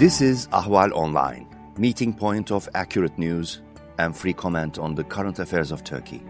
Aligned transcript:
This 0.00 0.22
is 0.22 0.46
Ahval 0.46 0.92
Online, 0.92 1.46
meeting 1.76 2.14
point 2.14 2.50
of 2.50 2.66
accurate 2.74 3.18
news 3.18 3.60
and 3.98 4.16
free 4.16 4.32
comment 4.32 4.78
on 4.78 4.94
the 4.94 5.04
current 5.04 5.38
affairs 5.38 5.70
of 5.70 5.84
Turkey. 5.84 6.22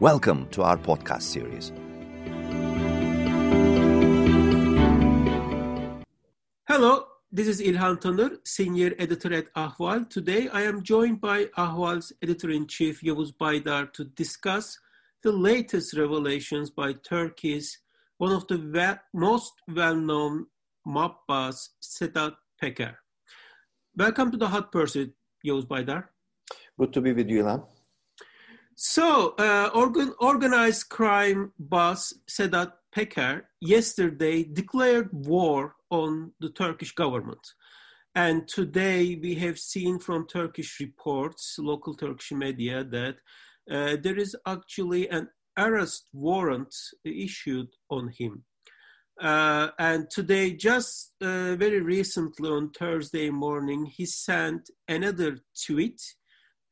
Welcome 0.00 0.46
to 0.50 0.62
our 0.62 0.76
podcast 0.76 1.22
series. 1.22 1.72
Hello, 6.68 7.06
this 7.32 7.48
is 7.48 7.62
İlhan 7.62 7.98
Tanır, 8.02 8.36
senior 8.44 8.92
editor 8.98 9.32
at 9.32 9.46
Ahval. 9.54 10.10
Today 10.10 10.50
I 10.52 10.64
am 10.64 10.82
joined 10.82 11.22
by 11.22 11.46
Ahval's 11.56 12.12
editor-in-chief 12.20 13.00
Yavuz 13.00 13.32
Baydar 13.32 13.90
to 13.94 14.04
discuss 14.04 14.78
the 15.22 15.32
latest 15.32 15.96
revelations 15.96 16.68
by 16.68 16.92
Turkey's 16.92 17.78
one 18.18 18.32
of 18.32 18.46
the 18.48 18.98
most 19.14 19.54
well-known 19.74 20.48
mob 20.84 21.14
boss, 21.26 21.70
Sedat 21.80 22.34
Peker. 22.62 22.94
Welcome 23.96 24.30
to 24.30 24.36
the 24.36 24.48
Hot 24.48 24.70
Pursuit, 24.70 25.12
Yavuz 25.46 25.66
Baydar. 25.66 26.04
Good 26.78 26.92
to 26.92 27.00
be 27.00 27.12
with 27.12 27.28
you, 27.28 27.42
Ilhan. 27.42 27.64
So, 28.76 29.34
uh, 29.38 29.70
organ, 29.74 30.14
organized 30.20 30.88
crime 30.88 31.52
boss 31.58 32.12
Sedat 32.30 32.72
Peker 32.94 33.42
yesterday 33.60 34.44
declared 34.44 35.08
war 35.12 35.74
on 35.90 36.32
the 36.40 36.50
Turkish 36.50 36.92
government. 36.92 37.46
And 38.14 38.48
today 38.48 39.18
we 39.22 39.34
have 39.36 39.58
seen 39.58 39.98
from 39.98 40.26
Turkish 40.26 40.80
reports, 40.80 41.56
local 41.58 41.94
Turkish 41.94 42.32
media, 42.32 42.84
that 42.84 43.16
uh, 43.70 43.96
there 44.02 44.18
is 44.18 44.34
actually 44.46 45.08
an 45.10 45.28
arrest 45.56 46.08
warrant 46.12 46.74
issued 47.04 47.68
on 47.90 48.12
him. 48.18 48.44
Uh, 49.20 49.68
and 49.78 50.08
today, 50.10 50.52
just 50.52 51.12
uh, 51.20 51.54
very 51.56 51.80
recently 51.80 52.48
on 52.48 52.70
Thursday 52.70 53.28
morning, 53.28 53.84
he 53.84 54.06
sent 54.06 54.70
another 54.88 55.38
tweet 55.66 56.00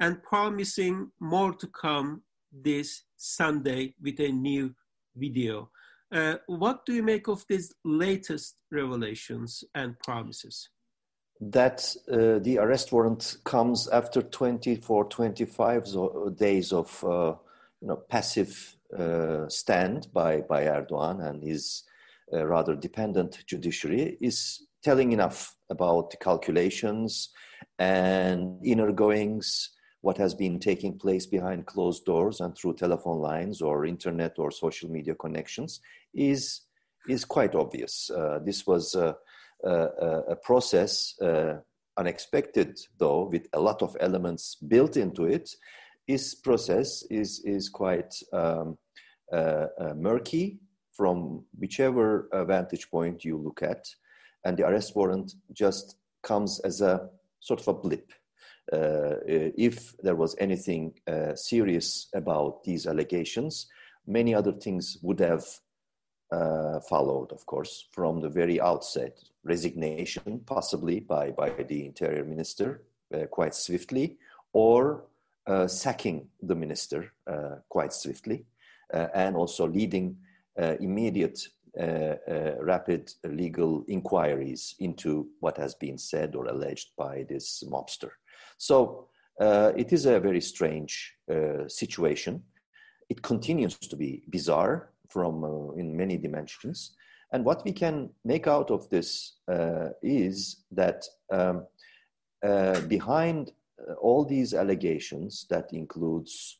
and 0.00 0.22
promising 0.22 1.10
more 1.20 1.52
to 1.52 1.66
come 1.66 2.22
this 2.50 3.02
Sunday 3.16 3.94
with 4.02 4.18
a 4.20 4.32
new 4.32 4.74
video. 5.14 5.70
Uh, 6.10 6.36
what 6.46 6.86
do 6.86 6.94
you 6.94 7.02
make 7.02 7.28
of 7.28 7.44
these 7.50 7.74
latest 7.84 8.56
revelations 8.70 9.62
and 9.74 9.98
promises? 9.98 10.70
That 11.40 11.94
uh, 12.10 12.38
the 12.38 12.58
arrest 12.58 12.92
warrant 12.92 13.36
comes 13.44 13.88
after 13.88 14.22
24, 14.22 15.04
25 15.04 16.36
days 16.36 16.72
of 16.72 17.04
uh, 17.04 17.34
you 17.82 17.88
know, 17.88 17.96
passive 18.08 18.74
uh, 18.98 19.48
stand 19.48 20.08
by, 20.14 20.40
by 20.40 20.64
Erdogan 20.64 21.28
and 21.28 21.42
his 21.42 21.84
uh, 22.32 22.46
rather 22.46 22.74
dependent 22.74 23.44
judiciary 23.46 24.16
is 24.20 24.66
telling 24.82 25.12
enough 25.12 25.54
about 25.70 26.10
the 26.10 26.16
calculations 26.16 27.30
and 27.78 28.64
inner 28.64 28.92
goings 28.92 29.70
what 30.00 30.16
has 30.16 30.34
been 30.34 30.58
taking 30.58 30.98
place 30.98 31.26
behind 31.26 31.66
closed 31.66 32.04
doors 32.04 32.40
and 32.40 32.56
through 32.56 32.74
telephone 32.74 33.18
lines 33.18 33.60
or 33.60 33.84
internet 33.84 34.38
or 34.38 34.50
social 34.50 34.88
media 34.88 35.14
connections 35.14 35.80
is 36.14 36.62
is 37.08 37.24
quite 37.24 37.54
obvious. 37.54 38.10
Uh, 38.10 38.38
this 38.44 38.66
was 38.66 38.94
a, 38.94 39.16
a, 39.64 39.70
a 40.30 40.36
process, 40.36 41.14
uh, 41.22 41.54
unexpected 41.96 42.78
though, 42.98 43.28
with 43.32 43.48
a 43.54 43.60
lot 43.60 43.82
of 43.82 43.96
elements 44.00 44.56
built 44.56 44.96
into 44.96 45.24
it. 45.24 45.50
This 46.06 46.34
process 46.34 47.02
is 47.10 47.42
is 47.44 47.68
quite 47.68 48.14
um, 48.32 48.78
uh, 49.32 49.66
uh 49.80 49.94
murky 49.96 50.58
from 50.98 51.44
whichever 51.58 52.28
uh, 52.32 52.44
vantage 52.44 52.90
point 52.90 53.24
you 53.24 53.36
look 53.38 53.62
at, 53.62 53.86
and 54.44 54.56
the 54.56 54.66
arrest 54.66 54.94
warrant 54.96 55.34
just 55.52 55.96
comes 56.22 56.60
as 56.60 56.80
a 56.80 57.08
sort 57.40 57.60
of 57.60 57.68
a 57.68 57.74
blip 57.74 58.12
uh, 58.72 59.16
if 59.24 59.96
there 59.98 60.14
was 60.14 60.36
anything 60.38 60.92
uh, 61.06 61.34
serious 61.34 62.08
about 62.14 62.64
these 62.64 62.86
allegations, 62.86 63.66
many 64.06 64.34
other 64.34 64.52
things 64.52 64.98
would 65.02 65.20
have 65.20 65.44
uh, 66.30 66.78
followed, 66.80 67.32
of 67.32 67.46
course, 67.46 67.86
from 67.92 68.20
the 68.20 68.28
very 68.28 68.60
outset. 68.60 69.18
Resignation, 69.44 70.40
possibly 70.44 71.00
by, 71.00 71.30
by 71.30 71.48
the 71.50 71.86
interior 71.86 72.24
minister 72.24 72.82
uh, 73.14 73.24
quite 73.26 73.54
swiftly, 73.54 74.18
or 74.52 75.04
uh, 75.46 75.66
sacking 75.66 76.28
the 76.42 76.54
minister 76.54 77.12
quite 77.70 77.92
swiftly, 77.94 78.44
and 78.92 79.36
also 79.36 79.66
leading 79.66 80.16
immediate 80.80 81.40
uh, 81.78 82.16
uh, 82.28 82.54
rapid 82.60 83.12
legal 83.24 83.84
inquiries 83.88 84.74
into 84.80 85.28
what 85.40 85.56
has 85.56 85.74
been 85.74 85.98
said 85.98 86.34
or 86.34 86.46
alleged 86.46 86.88
by 86.96 87.24
this 87.28 87.62
mobster. 87.70 88.10
So 88.56 89.08
uh, 89.40 89.72
it 89.76 89.92
is 89.92 90.06
a 90.06 90.18
very 90.18 90.40
strange 90.40 91.14
uh, 91.30 91.68
situation. 91.68 92.42
It 93.08 93.22
continues 93.22 93.76
to 93.78 93.96
be 93.96 94.24
bizarre 94.28 94.90
from 95.08 95.44
uh, 95.44 95.72
in 95.72 95.96
many 95.96 96.16
dimensions. 96.16 96.96
And 97.32 97.44
what 97.44 97.64
we 97.64 97.72
can 97.72 98.10
make 98.24 98.46
out 98.46 98.70
of 98.70 98.88
this 98.90 99.36
uh, 99.48 99.90
is 100.02 100.64
that 100.72 101.04
um, 101.30 101.66
uh, 102.44 102.80
behind 102.82 103.52
uh, 103.88 103.92
all 103.94 104.24
these 104.24 104.54
allegations, 104.54 105.46
that 105.50 105.72
includes 105.72 106.58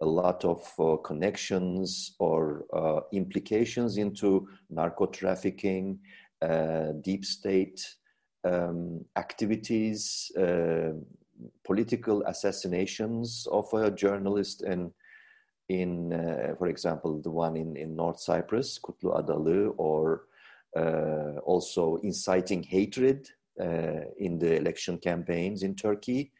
a 0.00 0.06
lot 0.06 0.44
of 0.44 0.72
uh, 0.78 0.96
connections 0.98 2.14
or 2.18 2.64
uh, 2.72 3.00
implications 3.12 3.98
into 3.98 4.48
narco 4.70 5.06
trafficking, 5.06 5.98
uh, 6.42 6.92
deep 7.02 7.24
state 7.24 7.86
um, 8.44 9.04
activities, 9.16 10.32
political 11.64 12.22
assassinations 12.26 13.46
of 13.50 13.72
a 13.74 13.90
journalist 13.90 14.62
in 14.62 14.92
in 15.68 16.12
uh, 16.12 16.54
for 16.58 16.66
example 16.66 17.20
the 17.22 17.30
one 17.30 17.56
in, 17.56 17.76
in 17.76 17.94
North 17.94 18.20
Cyprus 18.20 18.78
Kutlu 18.78 19.14
Adalı 19.14 19.72
or 19.76 20.24
uh, 20.76 21.38
also 21.44 21.96
inciting 22.02 22.62
hatred 22.62 23.28
uh, 23.60 24.02
in 24.18 24.38
the 24.38 24.56
election 24.56 24.98
campaigns 24.98 25.62
in 25.62 25.74
Turkey. 25.74 26.32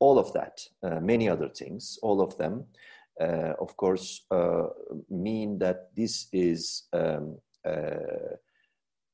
All 0.00 0.18
of 0.18 0.32
that 0.32 0.60
uh, 0.82 1.00
many 1.00 1.28
other 1.28 1.48
things 1.48 1.98
all 2.02 2.20
of 2.20 2.36
them. 2.36 2.54
uh, 2.62 2.93
of 3.20 3.76
course 3.76 4.22
uh, 4.30 4.66
mean 5.10 5.58
that 5.58 5.94
this 5.94 6.28
is 6.32 6.84
um, 6.92 7.38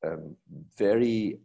um, 0.03 0.37
very 0.79 1.39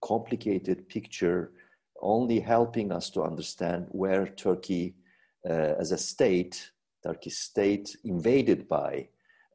complicated 0.00 0.88
picture 0.88 1.52
only 2.00 2.40
helping 2.40 2.92
us 2.92 3.10
to 3.10 3.22
understand 3.22 3.86
where 3.90 4.26
Turkey 4.26 4.94
uh, 5.48 5.74
as 5.78 5.92
a 5.92 5.98
state, 5.98 6.70
Turkey 7.02 7.30
state 7.30 7.96
invaded 8.04 8.68
by 8.68 9.08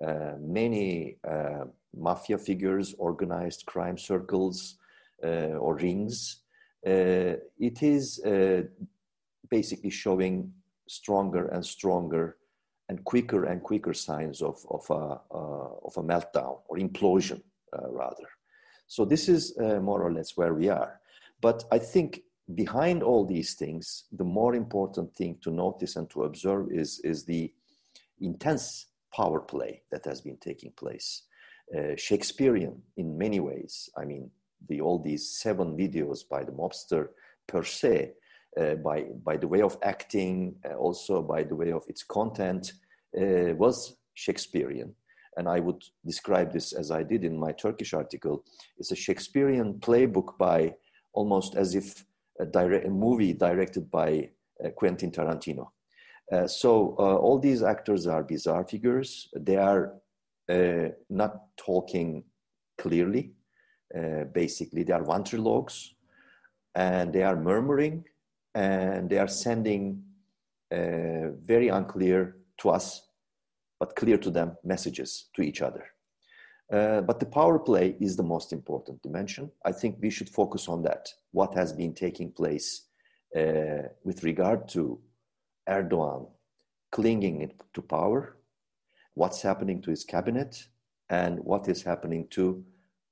uh, 0.05 0.33
many 0.39 1.17
uh, 1.29 1.65
mafia 1.95 2.37
figures, 2.37 2.93
organized 2.97 3.65
crime 3.65 3.97
circles 3.97 4.77
uh, 5.23 5.57
or 5.57 5.75
rings, 5.75 6.41
uh, 6.85 7.39
it 7.59 7.81
is 7.81 8.19
uh, 8.25 8.63
basically 9.49 9.89
showing 9.89 10.51
stronger 10.93 11.47
and 11.47 11.65
stronger 11.65 12.37
and 12.89 13.03
quicker 13.03 13.45
and 13.45 13.61
quicker 13.63 13.93
signs 13.93 14.41
of, 14.41 14.57
of, 14.69 14.85
a, 14.89 15.19
of 15.33 15.93
a 15.97 16.03
meltdown 16.03 16.59
or 16.67 16.77
implosion, 16.77 17.41
rather. 17.89 18.27
So 18.87 19.05
this 19.05 19.29
is 19.29 19.57
more 19.57 20.01
or 20.01 20.11
less 20.11 20.37
where 20.37 20.53
we 20.53 20.69
are. 20.69 20.99
But 21.41 21.63
I 21.71 21.79
think 21.79 22.21
behind 22.55 23.03
all 23.03 23.25
these 23.25 23.53
things, 23.55 24.05
the 24.11 24.23
more 24.23 24.55
important 24.55 25.15
thing 25.15 25.37
to 25.43 25.51
notice 25.51 25.95
and 25.95 26.09
to 26.11 26.23
observe 26.23 26.71
is, 26.71 26.99
is 27.03 27.25
the 27.25 27.51
intense 28.19 28.87
power 29.15 29.39
play 29.39 29.81
that 29.91 30.05
has 30.05 30.21
been 30.21 30.37
taking 30.37 30.71
place. 30.71 31.23
Uh, 31.75 31.95
Shakespearean 31.95 32.81
in 32.97 33.17
many 33.17 33.39
ways. 33.39 33.89
I 33.97 34.05
mean, 34.05 34.29
the, 34.67 34.81
all 34.81 34.99
these 34.99 35.37
seven 35.39 35.77
videos 35.77 36.27
by 36.27 36.43
the 36.43 36.51
mobster 36.51 37.09
per 37.47 37.63
se, 37.63 37.95
uh, 38.01 38.13
by, 38.55 39.05
by 39.23 39.37
the 39.37 39.47
way 39.47 39.61
of 39.61 39.77
acting, 39.83 40.55
uh, 40.65 40.75
also 40.75 41.21
by 41.21 41.43
the 41.43 41.55
way 41.55 41.71
of 41.71 41.83
its 41.87 42.03
content, 42.03 42.73
uh, 43.19 43.53
was 43.55 43.95
Shakespearean. 44.13 44.93
And 45.37 45.47
I 45.49 45.59
would 45.59 45.81
describe 46.05 46.53
this 46.53 46.73
as 46.73 46.91
I 46.91 47.01
did 47.01 47.23
in 47.23 47.39
my 47.39 47.51
Turkish 47.51 47.93
article. 47.93 48.43
It's 48.77 48.91
a 48.91 48.95
Shakespearean 48.95 49.75
playbook 49.79 50.37
by 50.37 50.75
almost 51.13 51.55
as 51.55 51.73
if 51.73 52.05
a, 52.39 52.45
direct, 52.45 52.85
a 52.85 52.89
movie 52.89 53.33
directed 53.33 53.89
by 53.89 54.29
uh, 54.63 54.69
Quentin 54.69 55.11
Tarantino. 55.11 55.69
Uh, 56.31 56.47
so 56.47 56.95
uh, 56.99 57.15
all 57.15 57.39
these 57.39 57.63
actors 57.63 58.07
are 58.07 58.23
bizarre 58.23 58.65
figures. 58.65 59.29
They 59.35 59.57
are 59.57 59.95
not 61.09 61.33
talking 61.55 62.25
clearly. 62.77 63.31
basically, 64.33 64.83
they 64.83 64.91
are 64.91 65.03
ventriloques, 65.03 65.93
and 66.75 67.13
they 67.13 67.23
are 67.23 67.37
murmuring, 67.37 68.03
and 68.55 69.09
they 69.09 69.17
are 69.17 69.27
sending 69.27 70.03
very 70.71 71.67
unclear 71.67 72.37
to 72.57 72.69
us, 72.69 73.07
but 73.79 73.95
clear 73.95 74.17
to 74.17 74.31
them 74.31 74.57
messages 74.63 75.29
to 75.35 75.41
each 75.41 75.61
other. 75.61 75.85
Uh, 76.71 77.01
but 77.01 77.19
the 77.19 77.25
power 77.25 77.59
play 77.59 77.95
is 77.99 78.15
the 78.15 78.23
most 78.23 78.53
important 78.53 79.01
dimension. 79.03 79.51
I 79.63 79.71
think 79.71 79.97
we 80.01 80.09
should 80.09 80.29
focus 80.29 80.67
on 80.67 80.81
that. 80.83 81.09
What 81.31 81.53
has 81.53 81.73
been 81.73 81.93
taking 81.93 82.31
place 82.31 82.87
uh, 83.35 83.89
with 84.03 84.23
regard 84.23 84.67
to 84.69 84.99
Erdogan 85.69 86.27
clinging 86.91 87.51
to 87.73 87.81
power, 87.81 88.37
what's 89.15 89.41
happening 89.41 89.81
to 89.81 89.89
his 89.89 90.03
cabinet, 90.03 90.67
and 91.09 91.39
what 91.39 91.67
is 91.67 91.83
happening 91.83 92.27
to 92.29 92.63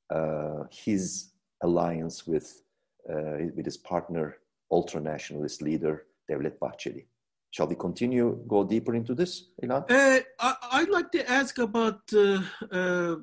uh, 0.09 0.63
his 0.71 1.31
alliance 1.61 2.25
with, 2.25 2.63
uh, 3.09 3.45
with 3.55 3.65
his 3.65 3.77
partner, 3.77 4.37
ultra 4.71 5.01
nationalist 5.01 5.61
leader 5.61 6.05
Devlet 6.29 6.57
Bahçeli. 6.59 7.05
Shall 7.51 7.67
we 7.67 7.75
continue, 7.75 8.39
go 8.47 8.63
deeper 8.63 8.95
into 8.95 9.13
this, 9.13 9.49
Ilhan? 9.61 9.83
Uh, 9.91 10.21
I, 10.39 10.79
would 10.79 10.89
like 10.89 11.11
to 11.11 11.29
ask 11.29 11.57
about, 11.57 11.99
uh, 12.13 12.41
uh, 12.71 13.15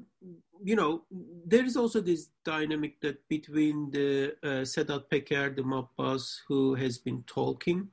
you 0.62 0.76
know, 0.76 1.04
there 1.46 1.64
is 1.64 1.78
also 1.78 2.02
this 2.02 2.28
dynamic 2.44 3.00
that 3.00 3.26
between 3.28 3.90
the 3.90 4.34
uh, 4.42 4.64
Sedat 4.64 5.04
Peker, 5.10 5.56
the 5.56 5.86
boss 5.96 6.42
who 6.46 6.74
has 6.74 6.98
been 6.98 7.22
talking 7.26 7.88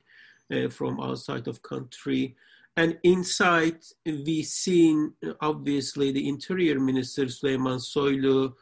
uh, 0.54 0.68
from 0.68 1.00
outside 1.00 1.48
of 1.48 1.62
country, 1.62 2.36
and 2.76 3.00
inside 3.04 3.80
we 4.06 4.44
seen 4.44 5.14
obviously 5.40 6.12
the 6.12 6.28
interior 6.28 6.78
minister 6.82 7.26
Süleyman 7.26 7.80
Soylu 7.80 8.54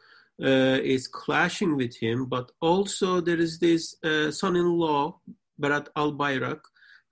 uh, 0.42 0.78
is 0.82 1.06
clashing 1.06 1.76
with 1.76 1.96
him, 1.96 2.26
but 2.26 2.50
also 2.60 3.20
there 3.20 3.38
is 3.38 3.58
this 3.58 3.96
uh, 4.04 4.30
son-in-law 4.30 5.18
Berat 5.60 5.88
Albayrak 5.96 6.60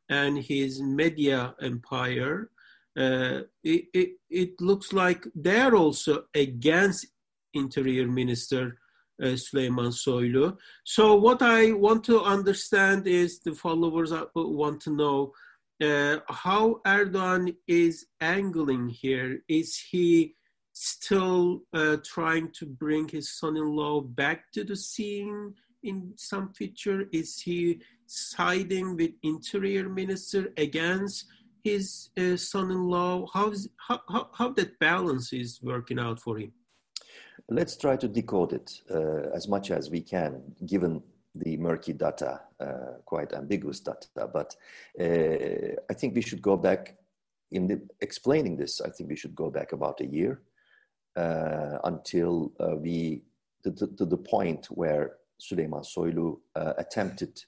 and 0.08 0.38
his 0.38 0.82
media 0.82 1.54
empire, 1.60 2.50
uh, 2.98 3.40
it, 3.64 3.84
it, 3.94 4.10
it, 4.28 4.60
looks 4.60 4.92
like 4.92 5.26
they're 5.34 5.74
also 5.74 6.24
against 6.34 7.06
Interior 7.54 8.06
Minister 8.06 8.78
uh, 9.22 9.26
Süleyman 9.28 9.92
Soylu. 9.92 10.56
So 10.84 11.14
what 11.14 11.40
I 11.40 11.72
want 11.72 12.04
to 12.04 12.20
understand 12.20 13.06
is 13.06 13.40
the 13.40 13.54
followers 13.54 14.12
want 14.34 14.82
to 14.82 14.90
know 14.90 15.32
uh, 15.82 16.18
how 16.28 16.80
Erdogan 16.86 17.56
is 17.66 18.06
angling 18.20 18.88
here. 18.88 19.38
Is 19.48 19.78
he 19.90 20.34
still 20.72 21.62
uh, 21.74 21.96
trying 22.04 22.50
to 22.52 22.66
bring 22.66 23.08
his 23.08 23.38
son-in-law 23.38 24.00
back 24.00 24.50
to 24.52 24.64
the 24.64 24.76
scene 24.76 25.54
in 25.82 26.12
some 26.16 26.52
feature? 26.52 27.04
Is 27.12 27.40
he 27.40 27.80
siding 28.06 28.96
with 28.96 29.12
interior 29.22 29.88
minister 29.88 30.52
against 30.56 31.26
his 31.62 32.10
uh, 32.18 32.36
son-in-law? 32.36 33.26
How's, 33.32 33.68
how, 33.76 34.00
how, 34.08 34.30
how 34.32 34.48
that 34.50 34.78
balance 34.78 35.32
is 35.32 35.60
working 35.62 35.98
out 35.98 36.20
for 36.20 36.38
him? 36.38 36.52
Let's 37.48 37.76
try 37.76 37.96
to 37.96 38.08
decode 38.08 38.52
it 38.52 38.80
uh, 38.90 39.30
as 39.34 39.48
much 39.48 39.70
as 39.70 39.90
we 39.90 40.00
can, 40.00 40.42
given 40.64 41.02
the 41.34 41.56
murky 41.56 41.92
data, 41.92 42.40
uh, 42.60 42.98
quite 43.04 43.32
ambiguous 43.32 43.80
data. 43.80 44.28
But 44.32 44.54
uh, 45.00 45.76
I 45.90 45.94
think 45.94 46.14
we 46.14 46.22
should 46.22 46.42
go 46.42 46.56
back 46.56 46.96
in 47.50 47.66
the, 47.66 47.82
explaining 48.00 48.56
this. 48.56 48.80
I 48.80 48.90
think 48.90 49.10
we 49.10 49.16
should 49.16 49.34
go 49.34 49.50
back 49.50 49.72
about 49.72 50.00
a 50.00 50.06
year 50.06 50.42
uh, 51.16 51.78
until 51.84 52.52
uh, 52.60 52.76
we 52.76 53.22
to, 53.64 53.70
to, 53.70 54.04
the 54.04 54.16
point 54.16 54.66
where 54.66 55.18
Süleyman 55.40 55.84
Soylu 55.84 56.38
uh, 56.56 56.72
attempted 56.78 57.40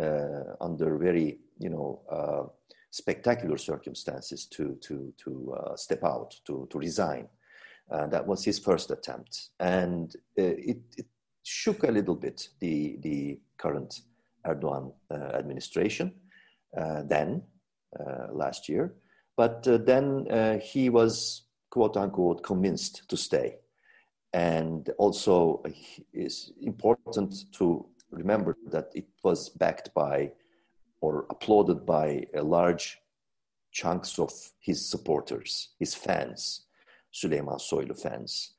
uh, 0.00 0.54
under 0.60 0.98
very 0.98 1.38
you 1.58 1.70
know 1.70 2.02
uh, 2.10 2.44
spectacular 2.90 3.56
circumstances 3.56 4.46
to 4.46 4.76
to 4.82 5.12
to 5.16 5.54
uh, 5.58 5.76
step 5.76 6.04
out 6.04 6.34
to 6.46 6.66
to 6.70 6.78
resign. 6.78 7.28
that 7.90 8.26
was 8.26 8.44
his 8.44 8.58
first 8.58 8.90
attempt, 8.90 9.50
and 9.60 10.16
it, 10.36 10.82
it, 10.96 11.06
shook 11.42 11.84
a 11.84 11.92
little 11.92 12.16
bit 12.16 12.48
the 12.60 12.98
the 13.00 13.40
current 13.56 14.02
Erdogan 14.44 14.92
administration. 15.10 16.12
then 17.08 17.42
last 18.32 18.68
year, 18.68 18.94
but 19.36 19.62
then 19.62 20.26
he 20.60 20.90
was 20.90 21.45
quote 21.76 21.98
unquote 21.98 22.42
convinced 22.42 23.06
to 23.06 23.18
stay. 23.18 23.58
And 24.32 24.88
also, 24.96 25.62
it's 26.10 26.50
important 26.62 27.52
to 27.58 27.84
remember 28.10 28.56
that 28.72 28.88
it 28.94 29.08
was 29.22 29.50
backed 29.50 29.92
by 29.92 30.32
or 31.02 31.26
applauded 31.28 31.84
by 31.84 32.24
a 32.34 32.42
large 32.42 32.98
chunks 33.72 34.18
of 34.18 34.32
his 34.58 34.88
supporters, 34.88 35.74
his 35.78 35.94
fans, 35.94 36.64
Süleyman 37.12 37.60
Soylu 37.60 38.00
fans. 38.00 38.54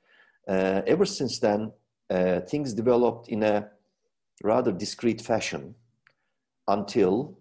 Uh, 0.48 0.84
ever 0.86 1.06
since 1.06 1.40
then, 1.40 1.72
uh, 2.12 2.42
things 2.42 2.72
developed 2.72 3.30
in 3.30 3.42
a 3.42 3.68
rather 4.44 4.72
discreet 4.72 5.22
fashion 5.22 5.74
until 6.68 7.36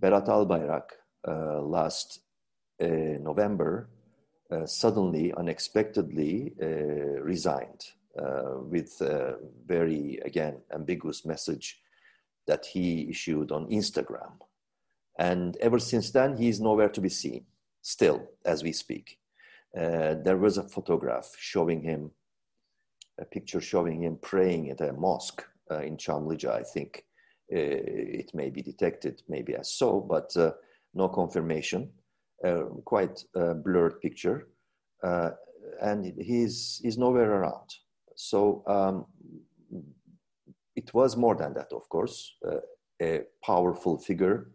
Berat 0.00 0.26
Albayrak 0.26 0.88
uh, 1.28 1.60
last 1.62 2.18
uh, 2.82 2.86
November 3.30 3.88
suddenly, 4.66 5.32
unexpectedly 5.34 6.52
uh, 6.62 6.66
resigned 7.22 7.84
uh, 8.18 8.58
with 8.58 9.00
a 9.00 9.36
very, 9.66 10.20
again, 10.24 10.60
ambiguous 10.72 11.24
message 11.24 11.80
that 12.46 12.66
he 12.66 13.08
issued 13.08 13.50
on 13.50 13.66
Instagram. 13.70 14.32
And 15.18 15.56
ever 15.56 15.78
since 15.78 16.10
then, 16.10 16.36
he 16.36 16.48
is 16.48 16.60
nowhere 16.60 16.90
to 16.90 17.00
be 17.00 17.08
seen, 17.08 17.46
still, 17.82 18.28
as 18.44 18.62
we 18.62 18.72
speak. 18.72 19.18
Uh, 19.76 20.14
there 20.22 20.36
was 20.36 20.58
a 20.58 20.68
photograph 20.68 21.34
showing 21.38 21.82
him, 21.82 22.10
a 23.18 23.24
picture 23.24 23.60
showing 23.60 24.02
him 24.02 24.18
praying 24.20 24.70
at 24.70 24.80
a 24.80 24.92
mosque 24.92 25.44
uh, 25.70 25.80
in 25.80 25.96
Çamlıca, 25.96 26.50
I 26.50 26.62
think. 26.62 27.04
Uh, 27.52 27.58
it 28.22 28.34
may 28.34 28.50
be 28.50 28.62
detected, 28.62 29.22
maybe 29.28 29.54
as 29.54 29.72
so, 29.72 30.00
but 30.00 30.36
no 30.94 31.08
confirmation. 31.08 31.90
Quite 32.84 33.24
a 33.34 33.54
blurred 33.54 34.00
picture. 34.00 34.48
and 35.02 36.14
he's, 36.20 36.80
he's 36.82 36.98
nowhere 36.98 37.30
around. 37.30 37.68
So 38.16 38.62
um, 38.66 39.06
it 40.76 40.92
was 40.92 41.16
more 41.16 41.34
than 41.34 41.54
that, 41.54 41.72
of 41.72 41.88
course, 41.88 42.34
uh, 42.46 42.60
a 43.00 43.22
powerful 43.44 43.98
figure, 43.98 44.50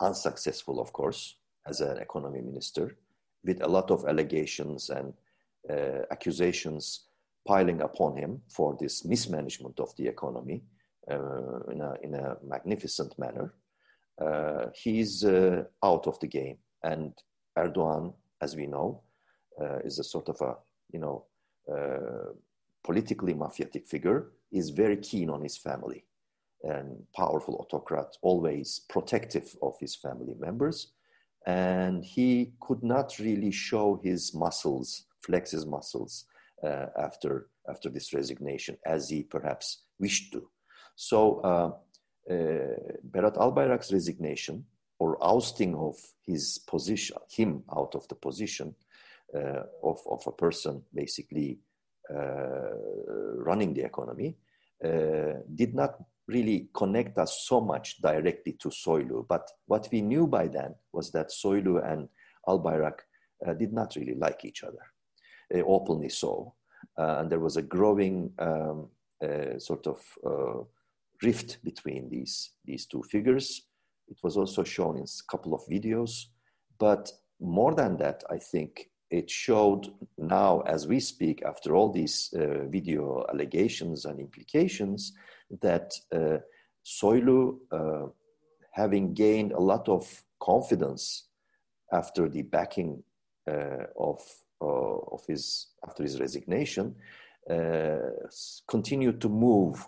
unsuccessful, 0.00 0.80
of 0.80 0.92
course, 0.92 1.36
as 1.66 1.80
an 1.80 1.98
economy 1.98 2.40
minister, 2.40 2.96
with 3.44 3.62
a 3.62 3.68
lot 3.68 3.90
of 3.90 4.04
allegations 4.06 4.90
and 4.90 5.12
uh, 5.70 6.02
accusations 6.10 7.06
piling 7.46 7.80
upon 7.80 8.16
him 8.16 8.42
for 8.48 8.76
this 8.80 9.04
mismanagement 9.04 9.78
of 9.78 9.94
the 9.96 10.06
economy 10.06 10.62
uh, 11.10 11.60
in, 11.70 11.80
a, 11.80 11.94
in 12.02 12.14
a 12.14 12.36
magnificent 12.44 13.16
manner. 13.18 13.54
Uh, 14.20 14.66
he's 14.74 15.24
uh, 15.24 15.62
out 15.84 16.06
of 16.06 16.18
the 16.20 16.26
game. 16.26 16.56
And 16.90 17.12
Erdogan, 17.58 18.14
as 18.40 18.54
we 18.54 18.66
know, 18.66 19.02
uh, 19.60 19.78
is 19.88 19.98
a 19.98 20.04
sort 20.04 20.28
of 20.28 20.40
a, 20.40 20.52
you 20.92 21.00
know, 21.00 21.16
politically 22.84 23.34
mafiatic 23.34 23.84
figure 23.88 24.20
is 24.52 24.70
very 24.70 24.96
keen 25.08 25.28
on 25.28 25.42
his 25.42 25.56
family 25.56 26.04
and 26.62 26.88
powerful 27.14 27.54
autocrat, 27.56 28.10
always 28.22 28.68
protective 28.88 29.48
of 29.62 29.74
his 29.80 29.94
family 30.04 30.34
members. 30.38 30.92
And 31.46 32.04
he 32.04 32.52
could 32.60 32.82
not 32.82 33.18
really 33.18 33.50
show 33.50 34.00
his 34.02 34.34
muscles, 34.34 35.06
flex 35.26 35.50
his 35.50 35.66
muscles 35.66 36.26
uh, 36.64 36.86
after, 37.08 37.48
after 37.68 37.88
this 37.90 38.12
resignation 38.14 38.76
as 38.86 39.10
he 39.10 39.22
perhaps 39.24 39.66
wished 39.98 40.32
to. 40.32 40.48
So 40.94 41.18
uh, 41.50 41.70
uh, 42.32 42.76
Berat 43.12 43.36
Albayrak's 43.36 43.92
resignation 43.92 44.64
or 44.98 45.22
ousting 45.22 45.74
of 45.74 45.96
his 46.24 46.58
position, 46.66 47.16
him 47.30 47.62
out 47.76 47.94
of 47.94 48.06
the 48.08 48.14
position 48.14 48.74
uh, 49.34 49.62
of, 49.82 49.98
of 50.10 50.22
a 50.26 50.32
person 50.32 50.82
basically 50.94 51.58
uh, 52.08 52.70
running 53.38 53.74
the 53.74 53.82
economy, 53.82 54.36
uh, 54.84 55.32
did 55.54 55.74
not 55.74 55.96
really 56.28 56.68
connect 56.74 57.18
us 57.18 57.44
so 57.46 57.60
much 57.60 58.00
directly 58.00 58.52
to 58.52 58.68
Soylu. 58.68 59.26
But 59.28 59.48
what 59.66 59.88
we 59.92 60.00
knew 60.00 60.26
by 60.26 60.48
then 60.48 60.74
was 60.92 61.10
that 61.12 61.30
Soylu 61.30 61.84
and 61.90 62.08
Albayrak 62.46 63.00
uh, 63.46 63.54
did 63.54 63.72
not 63.72 63.96
really 63.96 64.14
like 64.14 64.44
each 64.44 64.62
other, 64.64 65.62
openly 65.66 66.08
so. 66.08 66.54
and 66.96 67.30
there 67.30 67.40
was 67.40 67.56
a 67.56 67.62
growing 67.62 68.32
um, 68.38 68.88
sort 69.58 69.86
of 69.86 70.66
rift 71.22 71.58
between 71.64 72.08
these, 72.08 72.52
these 72.64 72.86
two 72.86 73.02
figures. 73.02 73.62
It 74.08 74.18
was 74.22 74.36
also 74.36 74.64
shown 74.64 74.96
in 74.96 75.04
a 75.04 75.30
couple 75.30 75.54
of 75.54 75.62
videos. 75.66 76.26
But 76.78 77.12
more 77.40 77.74
than 77.74 77.96
that, 77.98 78.22
I 78.30 78.38
think 78.38 78.90
it 79.10 79.30
showed 79.30 79.92
now 80.18 80.60
as 80.60 80.86
we 80.86 81.00
speak 81.00 81.42
after 81.44 81.74
all 81.76 81.92
these 81.92 82.32
uh, 82.34 82.66
video 82.68 83.24
allegations 83.28 84.04
and 84.04 84.18
implications 84.18 85.12
that 85.62 85.94
uh, 86.12 86.38
Soylu, 86.84 87.58
uh, 87.70 88.06
having 88.72 89.14
gained 89.14 89.52
a 89.52 89.60
lot 89.60 89.88
of 89.88 90.24
confidence 90.40 91.28
after 91.92 92.28
the 92.28 92.42
backing 92.42 93.02
uh, 93.48 93.86
of 93.98 94.20
of 94.60 95.22
his 95.28 95.68
after 95.86 96.02
his 96.02 96.18
resignation 96.18 96.94
continued 98.66 99.20
to 99.20 99.28
move, 99.28 99.86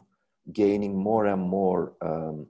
gaining 0.53 0.95
more 0.95 1.27
and 1.27 1.43
more 1.43 1.95
um, 2.03 2.47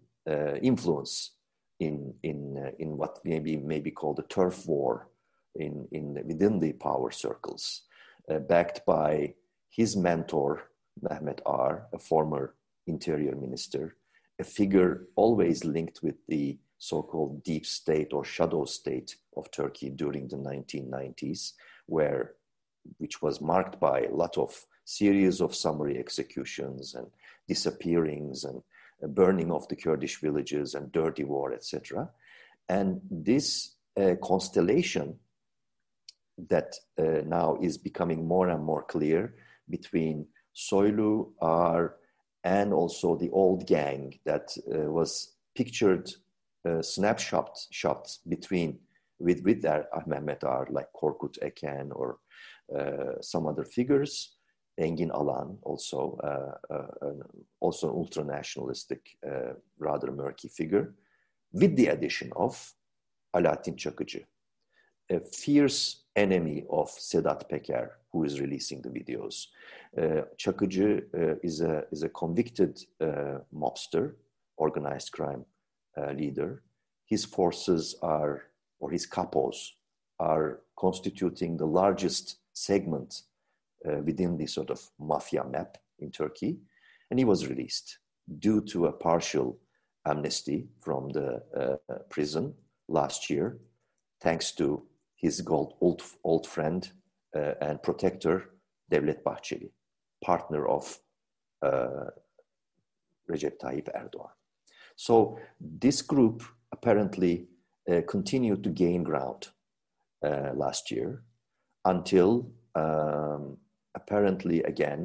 influence 0.60 1.37
in 1.80 2.14
in 2.22 2.58
uh, 2.58 2.70
in 2.78 2.96
what 2.96 3.18
maybe 3.24 3.56
may 3.56 3.80
be 3.80 3.90
called 3.90 4.18
a 4.18 4.22
turf 4.22 4.66
war 4.66 5.08
in 5.54 5.86
in 5.92 6.14
within 6.26 6.58
the 6.58 6.72
power 6.72 7.10
circles, 7.10 7.82
uh, 8.30 8.38
backed 8.38 8.84
by 8.86 9.34
his 9.70 9.96
mentor 9.96 10.70
Mehmet 11.02 11.40
Ağar, 11.46 11.86
a 11.92 11.98
former 11.98 12.54
interior 12.86 13.36
minister, 13.36 13.96
a 14.38 14.44
figure 14.44 15.06
always 15.16 15.64
linked 15.64 16.02
with 16.02 16.16
the 16.26 16.58
so-called 16.78 17.42
deep 17.42 17.66
state 17.66 18.12
or 18.12 18.24
shadow 18.24 18.64
state 18.64 19.16
of 19.36 19.50
Turkey 19.50 19.90
during 19.90 20.28
the 20.28 20.36
1990s, 20.36 21.52
where 21.86 22.34
which 22.98 23.20
was 23.20 23.40
marked 23.40 23.78
by 23.78 24.02
a 24.02 24.14
lot 24.14 24.38
of 24.38 24.64
series 24.84 25.40
of 25.40 25.54
summary 25.54 25.98
executions 25.98 26.94
and 26.94 27.08
disappearings 27.46 28.44
and 28.44 28.62
burning 29.06 29.52
of 29.52 29.68
the 29.68 29.76
Kurdish 29.76 30.20
villages 30.20 30.74
and 30.74 30.90
dirty 30.92 31.24
war, 31.24 31.52
etc. 31.52 32.10
And 32.68 33.00
this 33.10 33.74
uh, 33.96 34.14
constellation 34.22 35.18
that 36.48 36.74
uh, 36.98 37.22
now 37.26 37.58
is 37.60 37.78
becoming 37.78 38.26
more 38.26 38.48
and 38.48 38.64
more 38.64 38.82
clear 38.82 39.34
between 39.68 40.26
Soylu, 40.54 41.32
Ağar, 41.40 41.94
and 42.44 42.72
also 42.72 43.16
the 43.16 43.30
old 43.30 43.66
gang 43.66 44.18
that 44.24 44.56
uh, 44.72 44.90
was 44.90 45.34
pictured 45.54 46.10
uh, 46.64 46.82
snapshot 46.82 47.58
shots 47.70 48.20
between 48.28 48.78
with 49.18 49.42
with 49.42 49.62
Mehmet 49.62 50.44
Ağar 50.44 50.68
like 50.70 50.88
Korkut 50.92 51.38
Eken 51.42 51.90
or 51.92 52.18
uh, 52.76 53.20
some 53.20 53.46
other 53.46 53.64
figures. 53.64 54.37
Engin 54.78 55.10
Alan, 55.10 55.58
also 55.62 56.18
uh, 56.22 56.74
uh, 56.74 57.12
also 57.60 57.88
an 57.88 57.94
ultra 57.94 58.24
nationalistic, 58.24 59.18
uh, 59.26 59.54
rather 59.78 60.12
murky 60.12 60.48
figure, 60.48 60.94
with 61.52 61.76
the 61.76 61.88
addition 61.88 62.32
of 62.36 62.74
Alaaddin 63.34 63.76
Çakıcı, 63.76 64.24
a 65.10 65.20
fierce 65.20 65.96
enemy 66.16 66.64
of 66.68 66.90
Sedat 66.90 67.48
Peker, 67.48 67.90
who 68.12 68.24
is 68.24 68.40
releasing 68.40 68.82
the 68.82 68.90
videos. 68.90 69.48
Uh, 69.96 70.24
Çakıcı 70.36 71.08
uh, 71.14 71.34
is, 71.42 71.60
a, 71.60 71.84
is 71.92 72.02
a 72.02 72.08
convicted 72.08 72.78
uh, 73.00 73.40
mobster, 73.52 74.14
organized 74.56 75.12
crime 75.12 75.44
uh, 75.96 76.12
leader. 76.12 76.62
His 77.06 77.24
forces 77.24 77.96
are, 78.02 78.42
or 78.80 78.90
his 78.90 79.06
capos, 79.06 79.72
are 80.18 80.60
constituting 80.76 81.56
the 81.56 81.66
largest 81.66 82.38
segment 82.52 83.22
within 83.84 84.36
the 84.36 84.46
sort 84.46 84.70
of 84.70 84.80
mafia 84.98 85.44
map 85.44 85.78
in 86.00 86.10
Turkey. 86.10 86.58
And 87.10 87.18
he 87.18 87.24
was 87.24 87.46
released 87.46 87.98
due 88.38 88.60
to 88.62 88.86
a 88.86 88.92
partial 88.92 89.58
amnesty 90.06 90.68
from 90.80 91.08
the 91.10 91.42
uh, 91.56 91.94
prison 92.10 92.54
last 92.88 93.30
year, 93.30 93.58
thanks 94.20 94.52
to 94.52 94.82
his 95.16 95.44
old, 95.48 96.02
old 96.24 96.46
friend 96.46 96.90
uh, 97.36 97.54
and 97.60 97.82
protector, 97.82 98.50
Devlet 98.90 99.22
Bahçeli, 99.22 99.70
partner 100.24 100.66
of 100.66 100.98
uh, 101.62 102.10
Recep 103.30 103.58
Tayyip 103.60 103.88
Erdogan. 103.94 104.30
So 104.96 105.38
this 105.60 106.02
group 106.02 106.42
apparently 106.72 107.48
uh, 107.90 108.00
continued 108.08 108.64
to 108.64 108.70
gain 108.70 109.02
ground 109.02 109.48
uh, 110.24 110.52
last 110.54 110.90
year 110.90 111.22
until 111.84 112.50
um, 112.74 113.56
apparently 114.00 114.58
again 114.72 115.02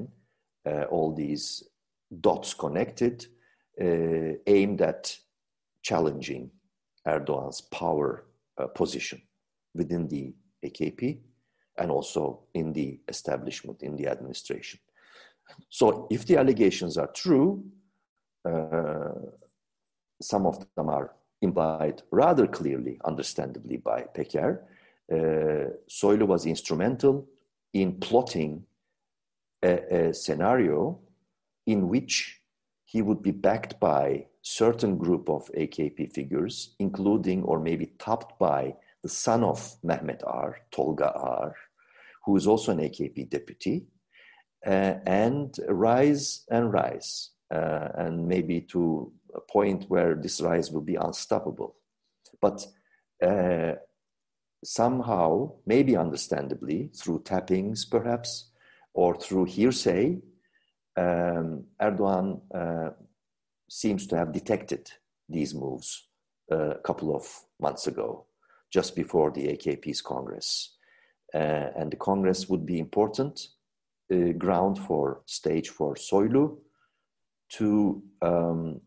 uh, 0.70 0.84
all 0.96 1.10
these 1.14 1.46
dots 2.28 2.54
connected 2.54 3.16
uh, 3.82 4.32
aimed 4.48 4.82
at 4.82 5.18
challenging 5.82 6.50
Erdogan's 7.08 7.62
power 7.62 8.26
position 8.76 9.20
within 9.74 10.08
the 10.08 10.34
AKP 10.64 11.20
and 11.78 11.92
also 11.92 12.42
in 12.54 12.74
the 12.74 13.00
establishment, 13.08 13.82
in 13.82 13.96
the 13.96 14.08
administration. 14.08 14.80
So, 15.70 16.08
if 16.10 16.26
the 16.26 16.38
allegations 16.38 16.98
are 16.98 17.12
true, 17.12 17.64
uh, 18.50 19.14
some 20.22 20.46
of 20.46 20.66
them 20.76 20.90
are 20.90 21.16
implied 21.42 22.02
rather 22.12 22.48
clearly, 22.48 23.00
understandably, 23.04 23.78
by 23.78 24.06
Peker. 24.16 24.60
Uh, 25.12 25.72
Soylu 25.90 26.26
was 26.28 26.46
instrumental 26.46 27.28
in 27.74 28.00
plotting 28.00 28.64
a, 29.64 30.10
a 30.10 30.14
scenario 30.14 31.00
in 31.66 31.88
which 31.88 32.42
he 32.86 33.02
would 33.02 33.24
be 33.24 33.32
backed 33.32 33.80
by 33.80 34.26
certain 34.42 34.98
group 34.98 35.30
of 35.30 35.50
AKP 35.58 36.14
figures, 36.14 36.76
including 36.80 37.44
or 37.44 37.60
maybe 37.60 37.94
topped 37.98 38.38
by 38.38 38.76
the 39.02 39.10
son 39.10 39.44
of 39.44 39.76
Mehmet 39.84 40.22
Ağar, 40.24 40.58
Tolga 40.72 41.12
Ağar, 41.16 41.56
who 42.26 42.36
is 42.36 42.46
also 42.46 42.72
an 42.72 42.80
AKP 42.80 43.30
deputy, 43.30 43.86
uh, 44.66 44.96
and 45.06 45.56
rise 45.68 46.46
and 46.50 46.72
rise, 46.72 47.32
uh, 47.54 47.90
and 47.96 48.28
maybe 48.28 48.62
to 48.62 49.12
a 49.34 49.42
point 49.42 49.86
where 49.90 50.16
this 50.16 50.42
rise 50.42 50.72
will 50.72 50.82
be 50.82 50.96
unstoppable. 50.96 51.76
But 52.42 52.66
uh, 53.22 53.74
somehow, 54.64 55.54
maybe 55.66 55.98
understandably, 55.98 56.92
through 56.96 57.24
tappings 57.24 57.86
perhaps, 57.86 58.52
or 58.94 59.16
through 59.16 59.46
hearsay, 59.46 60.20
um, 60.98 61.66
Erdogan 61.82 62.42
uh, 62.54 62.92
seems 63.70 64.06
to 64.08 64.18
have 64.18 64.32
detected 64.32 64.92
these 65.28 65.54
moves 65.56 66.08
uh, 66.52 66.72
a 66.72 66.80
couple 66.80 67.16
of 67.16 67.28
months 67.60 67.88
ago 67.88 68.26
just 68.72 68.96
before 68.96 69.32
the 69.32 69.48
AKP's 69.48 70.02
Congress. 70.02 70.76
Uh, 71.34 71.70
and 71.78 71.92
the 71.92 71.98
Congress 71.98 72.48
would 72.50 72.66
be 72.66 72.80
important 72.80 73.48
uh, 74.14 74.34
ground 74.38 74.78
for 74.78 75.22
stage 75.26 75.70
for 75.70 75.96
Soylu 75.96 76.58
to, 77.50 78.04
um, 78.22 78.82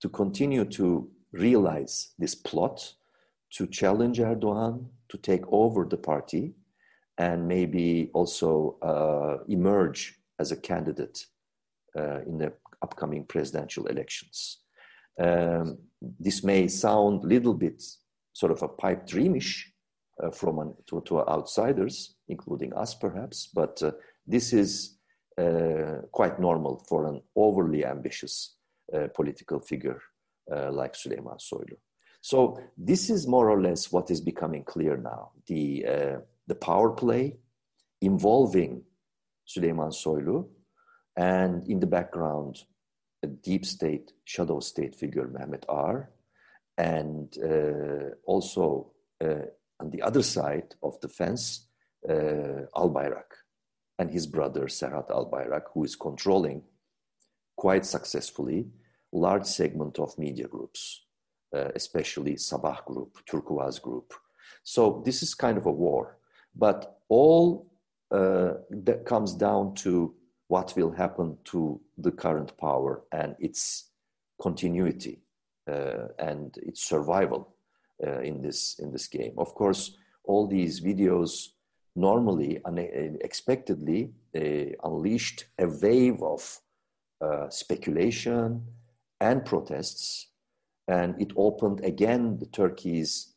to 0.00 0.08
continue 0.08 0.64
to 0.64 1.08
realize 1.32 2.12
this 2.18 2.34
plot 2.34 2.94
to 3.50 3.66
challenge 3.66 4.18
Erdogan, 4.18 4.86
to 5.08 5.18
take 5.18 5.42
over 5.48 5.84
the 5.84 5.96
party, 5.96 6.54
and 7.18 7.46
maybe 7.46 8.10
also 8.12 8.76
uh, 8.82 9.44
emerge 9.48 10.18
as 10.38 10.52
a 10.52 10.56
candidate 10.56 11.26
uh, 11.96 12.20
in 12.26 12.38
the 12.38 12.52
upcoming 12.82 13.24
presidential 13.24 13.86
elections. 13.86 14.58
Um, 15.20 15.78
this 16.18 16.42
may 16.42 16.66
sound 16.68 17.24
a 17.24 17.26
little 17.28 17.54
bit 17.54 17.82
sort 18.32 18.50
of 18.50 18.62
a 18.62 18.68
pipe 18.68 19.06
dreamish 19.06 19.72
uh, 20.22 20.30
from 20.30 20.58
an, 20.58 20.74
to, 20.86 21.00
to 21.02 21.20
outsiders, 21.28 22.16
including 22.28 22.72
us 22.74 22.94
perhaps, 22.94 23.48
but 23.54 23.82
uh, 23.82 23.92
this 24.26 24.52
is 24.52 24.98
uh, 25.38 25.98
quite 26.12 26.38
normal 26.40 26.84
for 26.88 27.06
an 27.06 27.20
overly 27.36 27.84
ambitious 27.84 28.56
uh, 28.92 29.08
political 29.14 29.60
figure 29.60 30.00
like 30.70 30.92
Süleyman 30.92 31.38
Soylu. 31.40 31.76
So 32.20 32.60
this 32.76 33.08
is 33.08 33.26
more 33.26 33.48
or 33.48 33.62
less 33.62 33.90
what 33.90 34.10
is 34.10 34.20
becoming 34.20 34.62
clear 34.62 34.98
now. 34.98 35.30
The, 35.46 35.86
the 36.46 36.54
power 36.54 36.90
play 36.90 37.36
involving 38.00 38.82
Süleyman 39.46 39.92
Soylu 39.92 40.48
and 41.16 41.66
in 41.68 41.80
the 41.80 41.86
background, 41.86 42.64
a 43.22 43.26
deep 43.26 43.64
state, 43.64 44.12
shadow 44.24 44.60
state 44.60 44.94
figure, 44.94 45.26
Mehmet 45.26 45.64
Ağar. 45.68 46.10
and 46.76 47.36
uh, 47.38 48.14
also 48.26 48.92
uh, 49.22 49.46
on 49.80 49.90
the 49.90 50.02
other 50.02 50.22
side 50.22 50.74
of 50.82 51.00
the 51.00 51.08
fence, 51.08 51.68
uh, 52.08 52.66
Albayrak 52.76 53.30
and 53.98 54.10
his 54.10 54.26
brother 54.26 54.64
Serhat 54.66 55.08
Albayrak, 55.08 55.62
who 55.72 55.84
is 55.84 55.96
controlling 55.96 56.62
quite 57.56 57.86
successfully 57.86 58.66
large 59.12 59.46
segment 59.46 59.98
of 59.98 60.18
media 60.18 60.48
groups, 60.48 61.06
uh, 61.54 61.68
especially 61.76 62.34
Sabah 62.34 62.84
group, 62.84 63.18
Turkuvaz 63.30 63.80
group. 63.80 64.12
So 64.64 65.02
this 65.04 65.22
is 65.22 65.34
kind 65.34 65.56
of 65.56 65.66
a 65.66 65.72
war, 65.72 66.18
but 66.54 66.98
all 67.08 67.66
uh, 68.10 68.54
that 68.70 69.04
comes 69.04 69.34
down 69.34 69.74
to 69.74 70.14
what 70.48 70.74
will 70.76 70.90
happen 70.90 71.36
to 71.44 71.80
the 71.98 72.10
current 72.10 72.56
power 72.58 73.02
and 73.12 73.34
its 73.38 73.90
continuity 74.40 75.20
uh, 75.68 76.08
and 76.18 76.56
its 76.58 76.82
survival 76.84 77.56
uh, 78.06 78.20
in 78.20 78.42
this 78.42 78.78
in 78.78 78.92
this 78.92 79.08
game. 79.08 79.34
Of 79.38 79.54
course, 79.54 79.96
all 80.24 80.46
these 80.46 80.80
videos 80.80 81.48
normally 81.96 82.60
unexpectedly 82.64 84.10
uh, 84.36 84.88
unleashed 84.88 85.46
a 85.58 85.66
wave 85.66 86.22
of 86.22 86.60
speculation 87.48 88.62
and 89.20 89.44
protests, 89.46 90.28
and 90.88 91.18
it 91.18 91.32
opened 91.36 91.82
again 91.82 92.36
the 92.38 92.46
Turkey's 92.46 93.34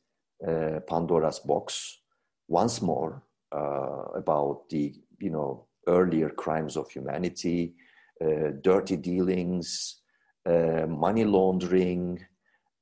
Pandora's 0.87 1.39
box 1.39 1.99
once 2.47 2.81
more 2.81 3.23
uh, 3.51 4.03
about 4.15 4.69
the 4.69 4.93
you 5.19 5.29
know 5.29 5.65
earlier 5.87 6.29
crimes 6.29 6.75
of 6.75 6.89
humanity, 6.89 7.73
uh, 8.21 8.51
dirty 8.61 8.97
dealings, 8.97 10.01
uh, 10.45 10.85
money 10.87 11.23
laundering, 11.23 12.19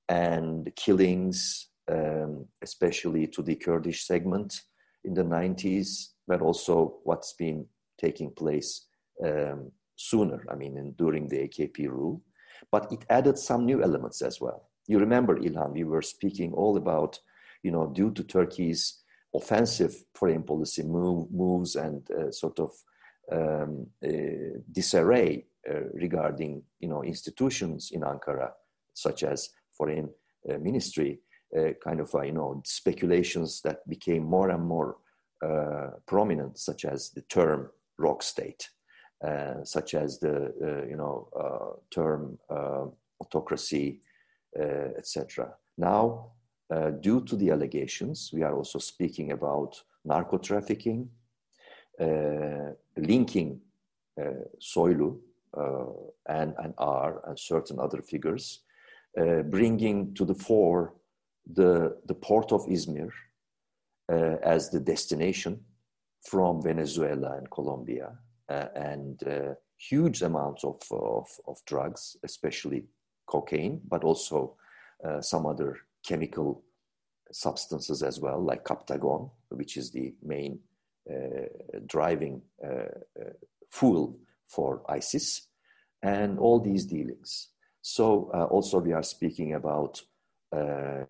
and 0.10 0.72
killings, 0.76 1.70
um, 1.92 2.46
especially 2.62 3.28
to 3.28 3.42
the 3.42 3.56
Kurdish 3.56 4.06
segment 4.06 4.62
in 5.04 5.14
the 5.14 5.24
90s, 5.24 6.10
but 6.28 6.42
also 6.42 6.98
what's 7.04 7.34
been 7.34 7.66
taking 8.00 8.32
place 8.32 8.88
um, 9.24 9.72
sooner, 9.96 10.44
I 10.50 10.56
mean, 10.56 10.78
in, 10.78 10.92
during 10.94 11.28
the 11.28 11.48
AKP 11.48 11.88
rule. 11.90 12.22
But 12.72 12.92
it 12.92 13.06
added 13.10 13.38
some 13.38 13.66
new 13.66 13.84
elements 13.84 14.22
as 14.22 14.42
well. 14.42 14.70
You 14.88 15.00
remember, 15.00 15.38
Ilhan, 15.38 15.74
we 15.74 15.84
were 15.84 16.02
speaking 16.02 16.54
all 16.54 16.78
about, 16.78 17.20
you 17.64 17.72
know, 17.72 17.88
due 17.88 18.12
to 18.12 18.24
Turkey's 18.24 19.04
offensive 19.36 19.96
foreign 20.14 20.44
policy 20.44 20.84
move, 20.84 21.32
moves 21.32 21.76
and 21.76 22.10
uh, 22.12 22.32
sort 22.32 22.60
of 22.60 22.72
um, 23.32 23.88
uh, 24.06 24.60
disarray 24.72 25.46
uh, 25.70 25.82
regarding, 25.94 26.62
you 26.80 26.88
know, 26.88 27.04
institutions 27.04 27.90
in 27.92 28.02
Ankara, 28.02 28.52
such 28.94 29.24
as 29.24 29.50
foreign 29.76 30.10
uh, 30.50 30.58
ministry, 30.60 31.20
uh, 31.58 31.70
kind 31.84 32.00
of, 32.00 32.14
you 32.24 32.32
know, 32.32 32.62
speculations 32.66 33.62
that 33.62 33.88
became 33.90 34.24
more 34.24 34.50
and 34.50 34.64
more 34.64 34.98
uh, 35.44 35.90
prominent, 36.06 36.58
such 36.60 36.86
as 36.86 37.10
the 37.12 37.22
term 37.22 37.70
rogue 37.98 38.24
state, 38.24 38.70
such 39.64 39.96
as 39.96 40.20
the, 40.20 40.86
you 40.88 40.98
know, 40.98 41.80
term 41.90 42.38
autocracy, 43.20 44.02
etc. 44.56 45.54
Now, 45.78 46.32
uh, 46.74 46.90
due 46.90 47.22
to 47.22 47.36
the 47.36 47.52
allegations, 47.52 48.32
we 48.34 48.42
are 48.44 48.56
also 48.56 48.80
speaking 48.80 49.32
about 49.32 49.82
narco 50.04 50.38
trafficking, 50.38 51.10
uh, 52.00 52.72
linking 52.98 53.62
uh, 54.20 54.46
Soylu 54.60 55.18
and, 56.28 56.54
and 56.58 56.74
Ağar 56.78 57.22
and 57.28 57.40
certain 57.40 57.80
other 57.80 58.02
figures, 58.02 58.62
bringing 59.16 60.14
to 60.16 60.26
the 60.26 60.34
fore 60.34 60.94
the, 61.54 61.96
the 62.08 62.16
port 62.16 62.52
of 62.52 62.66
Izmir 62.66 63.10
uh, 64.12 64.36
as 64.44 64.70
the 64.70 64.80
destination 64.80 65.62
from 66.28 66.62
Venezuela 66.62 67.38
and 67.38 67.50
Colombia, 67.52 68.18
uh, 68.50 68.66
and 68.76 69.26
uh, 69.28 69.54
huge 69.78 70.24
amounts 70.24 70.64
of, 70.64 70.82
of, 70.92 71.28
of, 71.48 71.58
drugs, 71.66 72.18
especially 72.24 72.84
cocaine, 73.28 73.80
but 73.88 74.04
also 74.04 74.56
some 75.22 75.46
other 75.46 75.78
chemical 76.06 76.64
substances 77.32 78.04
as 78.04 78.20
well, 78.20 78.42
like 78.42 78.64
Captagon, 78.64 79.30
which 79.50 79.78
is 79.78 79.92
the 79.92 80.14
main 80.24 80.60
uh, 81.12 81.48
driving 81.86 82.42
uh, 82.64 82.90
uh, 83.20 83.34
fuel 83.72 84.18
for 84.48 84.82
ISIS, 84.90 85.50
and 86.02 86.40
all 86.40 86.60
these 86.60 86.86
dealings. 86.86 87.50
So 87.82 88.30
also 88.50 88.80
we 88.80 88.94
are 88.94 89.04
speaking 89.04 89.54
about 89.54 90.02
uh, 90.52 91.06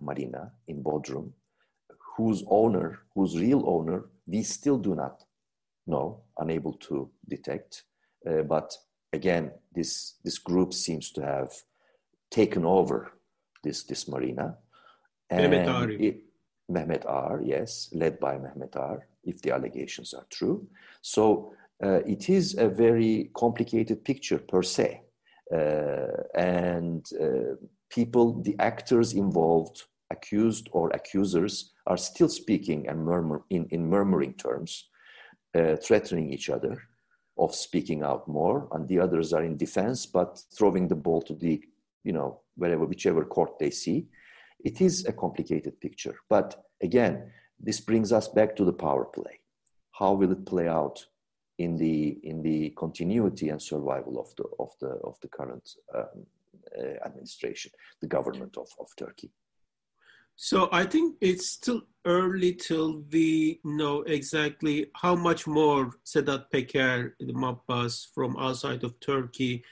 Marina 0.00 0.52
in 0.66 0.82
Bodrum, 0.82 1.32
whose 2.16 2.42
owner, 2.48 3.00
whose 3.14 3.38
real 3.38 3.62
owner, 3.66 4.06
we 4.26 4.42
still 4.42 4.78
do 4.78 4.94
not 4.94 5.22
know, 5.86 6.22
unable 6.38 6.72
to 6.72 7.10
detect. 7.28 7.84
Uh, 8.28 8.42
but 8.42 8.76
again, 9.12 9.52
this, 9.72 10.14
this 10.24 10.38
group 10.38 10.72
seems 10.72 11.12
to 11.12 11.22
have 11.22 11.52
taken 12.30 12.64
over 12.64 13.12
this, 13.66 13.78
this 13.90 14.02
marina. 14.12 14.46
And 15.30 15.52
Mehmet 15.52 15.68
Ağar. 15.68 15.90
It, 15.90 16.16
Mehmet 16.74 17.04
yes, 17.54 17.70
led 17.92 18.14
by 18.26 18.34
Mehmet 18.44 18.74
Ağar, 18.76 18.98
if 19.24 19.36
the 19.42 19.50
allegations 19.56 20.14
are 20.18 20.26
true. 20.30 20.58
So 21.02 21.52
uh, 21.86 22.00
it 22.14 22.22
is 22.38 22.44
a 22.66 22.68
very 22.68 23.30
complicated 23.34 23.98
picture 24.10 24.40
per 24.52 24.62
se. 24.62 24.88
Uh, 25.58 26.22
and 26.34 27.02
uh, 27.26 27.54
people, 27.90 28.26
the 28.42 28.56
actors 28.58 29.08
involved, 29.12 29.76
accused 30.10 30.66
or 30.72 30.90
accusers, 30.90 31.54
are 31.86 32.00
still 32.10 32.28
speaking 32.28 32.88
and 32.88 32.98
murmur 33.10 33.38
in, 33.50 33.66
in 33.70 33.88
murmuring 33.88 34.34
terms, 34.34 34.88
uh, 35.54 35.76
threatening 35.86 36.32
each 36.32 36.48
other 36.56 36.74
of 37.38 37.54
speaking 37.54 38.02
out 38.02 38.26
more, 38.26 38.68
and 38.72 38.88
the 38.88 38.98
others 38.98 39.32
are 39.32 39.44
in 39.44 39.56
defense, 39.56 40.06
but 40.06 40.30
throwing 40.56 40.88
the 40.88 41.00
ball 41.06 41.20
to 41.22 41.34
the, 41.34 41.62
you 42.06 42.12
know, 42.12 42.40
wherever, 42.56 42.84
whichever 42.86 43.24
court 43.24 43.58
they 43.58 43.70
see. 43.70 43.98
It 44.64 44.80
is 44.80 45.04
a 45.06 45.12
complicated 45.12 45.80
picture, 45.80 46.16
but 46.28 46.48
again, 46.82 47.14
this 47.58 47.80
brings 47.80 48.12
us 48.12 48.28
back 48.28 48.56
to 48.56 48.64
the 48.64 48.72
power 48.72 49.04
play. 49.04 49.40
How 49.98 50.12
will 50.12 50.32
it 50.32 50.46
play 50.46 50.68
out 50.68 51.04
in 51.58 51.76
the 51.76 52.18
in 52.22 52.42
the 52.42 52.70
continuity 52.70 53.48
and 53.48 53.60
survival 53.60 54.20
of 54.20 54.28
the 54.36 54.44
of 54.58 54.70
the 54.80 54.92
of 55.10 55.16
the 55.22 55.28
current 55.28 55.66
um, 55.94 56.26
uh, 56.78 57.06
administration, 57.06 57.70
the 58.00 58.06
government 58.06 58.56
of, 58.56 58.68
of 58.78 58.88
Turkey. 58.96 59.30
So 60.36 60.68
I 60.70 60.84
think 60.84 61.16
it's 61.22 61.48
still 61.48 61.82
early 62.04 62.52
till 62.54 63.04
we 63.10 63.60
know 63.64 64.02
exactly 64.02 64.90
how 64.94 65.14
much 65.14 65.46
more 65.46 65.92
Sedat 66.04 66.44
Peker, 66.52 67.12
the 67.18 67.32
mob 67.32 67.60
boss 67.66 68.08
from 68.14 68.36
outside 68.36 68.84
of 68.84 69.00
Turkey, 69.00 69.64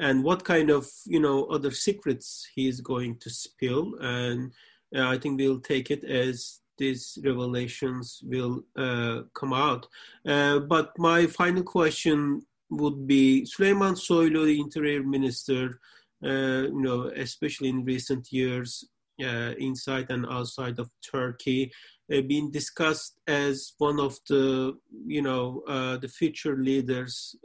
and 0.00 0.24
what 0.24 0.44
kind 0.44 0.70
of 0.70 0.88
you 1.06 1.20
know 1.20 1.44
other 1.44 1.70
secrets 1.70 2.48
he 2.54 2.66
is 2.66 2.80
going 2.80 3.18
to 3.18 3.30
spill. 3.30 3.94
And 4.00 4.52
uh, 4.96 5.06
I 5.08 5.18
think 5.18 5.38
we'll 5.38 5.60
take 5.60 5.90
it 5.90 6.02
as 6.04 6.60
these 6.78 7.18
revelations 7.22 8.20
will 8.24 8.64
uh, 8.76 9.20
come 9.34 9.52
out. 9.52 9.86
Uh, 10.26 10.58
but 10.60 10.98
my 10.98 11.26
final 11.26 11.62
question 11.62 12.42
would 12.70 13.06
be 13.06 13.44
Süleyman 13.44 13.96
Soylu, 13.96 14.46
the 14.46 14.60
Interior 14.60 15.02
Minister, 15.02 15.78
uh, 16.24 16.64
you 16.74 16.82
know, 16.82 17.12
especially 17.14 17.68
in 17.68 17.84
recent 17.84 18.32
years, 18.32 18.88
uh, 19.22 19.52
inside 19.58 20.10
and 20.10 20.24
outside 20.30 20.78
of 20.78 20.90
Turkey, 21.12 21.70
uh, 22.10 22.22
being 22.22 22.50
discussed 22.50 23.20
as 23.26 23.74
one 23.76 24.00
of 24.00 24.18
the, 24.28 24.74
you 25.06 25.20
know, 25.20 25.62
the 26.00 26.08
future 26.08 26.56
leaders 26.56 27.36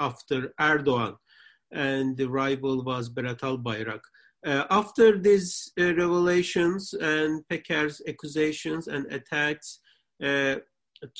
after 0.00 0.52
Erdogan, 0.60 1.14
and 1.72 2.16
the 2.16 2.28
rival 2.28 2.84
was 2.84 3.10
Berat 3.10 3.40
Albayrak. 3.40 4.00
Uh, 4.44 4.64
after 4.70 5.18
these 5.18 5.70
uh, 5.78 5.94
revelations 5.94 6.94
and 6.94 7.46
Peker's 7.48 8.02
accusations 8.08 8.88
and 8.88 9.06
attacks 9.12 9.78
uh, 10.22 10.56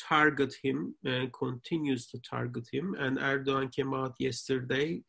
target 0.08 0.52
him 0.62 0.94
and 1.04 1.32
continues 1.32 2.08
to 2.08 2.18
target 2.28 2.66
him, 2.72 2.96
and 2.98 3.18
Erdogan 3.18 3.72
came 3.74 3.94
out 3.94 4.14
yesterday 4.18 5.02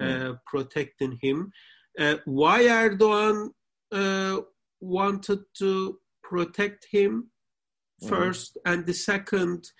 uh, 0.00 0.32
protecting 0.46 1.18
him. 1.20 1.52
Uh, 1.98 2.16
why 2.24 2.62
Erdogan 2.62 3.50
uh, 3.92 4.40
wanted 4.80 5.40
to 5.58 5.98
protect 6.24 6.86
him 6.90 7.30
mm. 8.02 8.08
first, 8.08 8.56
mm. 8.56 8.72
and 8.72 8.86
the 8.86 8.94
second 8.94 9.70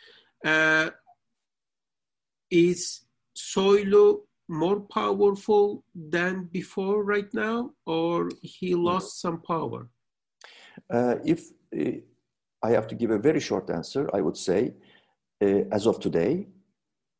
is 2.51 3.03
Soylu 3.37 4.21
more 4.51 4.81
powerful 4.81 5.85
than 5.95 6.45
before 6.53 7.05
right 7.05 7.33
now, 7.33 7.71
or 7.87 8.31
he 8.43 8.75
lost 8.75 9.21
some 9.21 9.41
power? 9.41 9.89
Uh, 10.93 11.17
if 11.25 11.41
uh, 11.79 11.93
I 12.63 12.71
have 12.71 12.87
to 12.89 12.95
give 12.95 13.11
a 13.11 13.19
very 13.19 13.41
short 13.41 13.71
answer, 13.71 14.11
I 14.13 14.21
would 14.21 14.37
say, 14.37 14.75
uh, 15.43 15.63
as 15.73 15.87
of 15.87 16.01
today, 16.01 16.47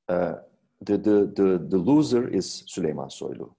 the, 0.09 0.97
the, 0.97 1.33
the, 1.37 1.67
the 1.69 1.77
loser 1.79 2.29
is 2.29 2.65
Süleyman 2.67 3.11
Soylu. 3.11 3.55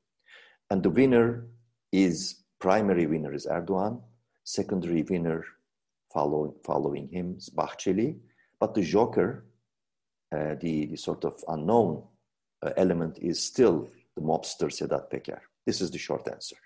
And 0.69 0.83
the 0.83 0.89
winner 0.89 1.47
is, 1.91 2.43
primary 2.59 3.05
winner 3.05 3.33
is 3.33 3.45
Erdogan, 3.45 4.01
secondary 4.43 5.03
winner 5.03 5.45
following, 6.13 6.53
following 6.65 7.07
him 7.07 7.35
is 7.37 7.49
Bahçeli. 7.49 8.17
But 8.59 8.73
the 8.73 8.81
joker, 8.81 9.45
uh, 10.35 10.55
the, 10.59 10.87
the 10.87 10.97
sort 10.97 11.25
of 11.25 11.43
unknown 11.47 12.03
uh, 12.63 12.71
element 12.77 13.17
is 13.19 13.43
still 13.43 13.89
the 14.15 14.21
mobster 14.21 14.69
Sedat 14.69 15.09
Peker. 15.09 15.39
This 15.65 15.81
is 15.81 15.91
the 15.91 15.97
short 15.97 16.27
answer. 16.27 16.57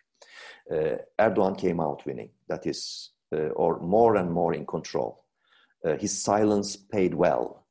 Uh, 0.71 0.97
Erdogan 1.19 1.57
came 1.57 1.79
out 1.79 2.05
winning, 2.05 2.29
that 2.47 2.65
is, 2.65 3.11
uh, 3.35 3.49
or 3.49 3.79
more 3.79 4.15
and 4.15 4.31
more 4.31 4.53
in 4.53 4.65
control. 4.65 5.23
Uh, 5.85 5.95
his 5.97 6.23
silence 6.23 6.75
paid 6.75 7.13
well 7.13 7.61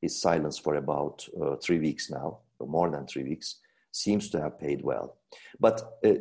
his 0.00 0.20
silence 0.20 0.58
for 0.58 0.74
about 0.74 1.26
uh, 1.40 1.56
three 1.56 1.78
weeks 1.78 2.10
now, 2.10 2.38
or 2.58 2.66
more 2.66 2.90
than 2.90 3.06
three 3.06 3.22
weeks, 3.22 3.60
seems 3.90 4.28
to 4.28 4.38
have 4.38 4.60
paid 4.60 4.82
well. 4.82 5.16
But 5.58 5.98
uh, 6.04 6.16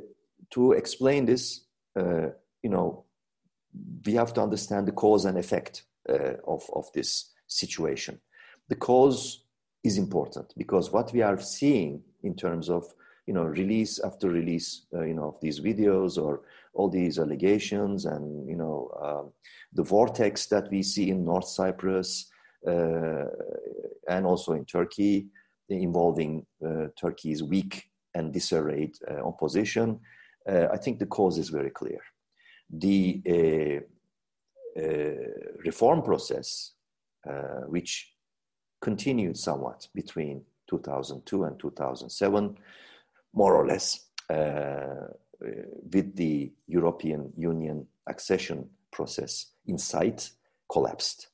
to 0.51 0.71
explain 0.71 1.25
this, 1.25 1.65
you 1.97 2.69
know, 2.69 3.03
we 4.05 4.13
have 4.13 4.33
to 4.35 4.41
understand 4.41 4.87
the 4.87 4.93
cause 4.93 5.25
and 5.25 5.37
effect 5.37 5.83
of, 6.47 6.63
of 6.73 6.89
this 6.93 7.31
situation. 7.47 8.21
The 8.69 8.75
cause 8.75 9.42
is 9.83 9.97
important 9.97 10.53
because 10.57 10.91
what 10.91 11.11
we 11.13 11.21
are 11.21 11.39
seeing 11.39 12.01
in 12.23 12.35
terms 12.35 12.69
of 12.69 12.85
you 13.27 13.33
know 13.33 13.43
release 13.43 13.99
after 13.99 14.29
release 14.29 14.85
uh, 14.93 15.03
you 15.03 15.13
know 15.13 15.29
of 15.29 15.39
these 15.41 15.59
videos 15.59 16.17
or 16.17 16.41
all 16.73 16.89
these 16.89 17.19
allegations 17.19 18.05
and 18.05 18.47
you 18.49 18.55
know 18.55 18.89
um, 19.01 19.31
the 19.73 19.83
vortex 19.83 20.47
that 20.47 20.69
we 20.71 20.83
see 20.83 21.09
in 21.09 21.23
North 21.25 21.47
Cyprus 21.47 22.29
uh, 22.67 23.25
and 24.07 24.25
also 24.25 24.53
in 24.53 24.65
Turkey 24.65 25.27
involving 25.69 26.45
uh, 26.65 26.87
Turkey's 26.99 27.43
weak 27.43 27.89
and 28.13 28.31
disarrayed 28.31 28.95
uh, 29.09 29.25
opposition, 29.25 29.99
uh, 30.47 30.67
I 30.71 30.77
think 30.77 30.99
the 30.99 31.05
cause 31.05 31.37
is 31.37 31.49
very 31.49 31.71
clear. 31.71 31.99
The 32.69 33.21
uh, 34.77 34.79
uh, 34.79 35.61
reform 35.63 36.01
process, 36.01 36.71
which 37.67 38.12
continued 38.83 39.37
somewhat 39.37 39.87
between 39.95 40.43
2002 40.67 41.45
and 41.45 41.57
2007, 41.57 42.57
more 43.33 43.55
or 43.55 43.65
less, 43.65 44.07
with 45.93 46.15
the 46.15 46.51
European 46.67 47.31
Union 47.37 47.87
accession 48.07 48.69
process 48.91 49.47
in 49.67 49.77
sight, 49.77 50.31
collapsed. 50.69 51.29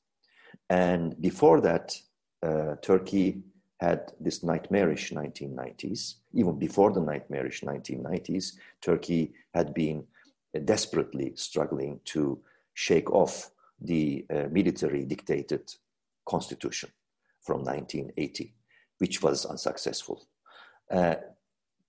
And 0.69 1.19
before 1.19 1.59
that, 1.61 1.99
uh, 2.43 2.75
Turkey 2.83 3.41
had 3.79 4.13
this 4.19 4.43
nightmarish 4.43 5.11
1990s. 5.11 6.15
Even 6.33 6.59
before 6.59 6.91
the 6.91 7.01
nightmarish 7.01 7.61
1990s, 7.61 8.57
Turkey 8.79 9.33
had 9.55 9.73
been 9.73 10.05
desperately 10.65 11.33
struggling 11.35 11.99
to 12.05 12.39
shake 12.75 13.09
off 13.11 13.49
the 13.81 14.25
uh, 14.29 14.47
military 14.51 15.03
dictated 15.03 15.73
constitution 16.25 16.89
from 17.41 17.63
1980, 17.63 18.53
which 18.97 19.21
was 19.21 19.45
unsuccessful. 19.45 20.27
Uh, 20.91 21.15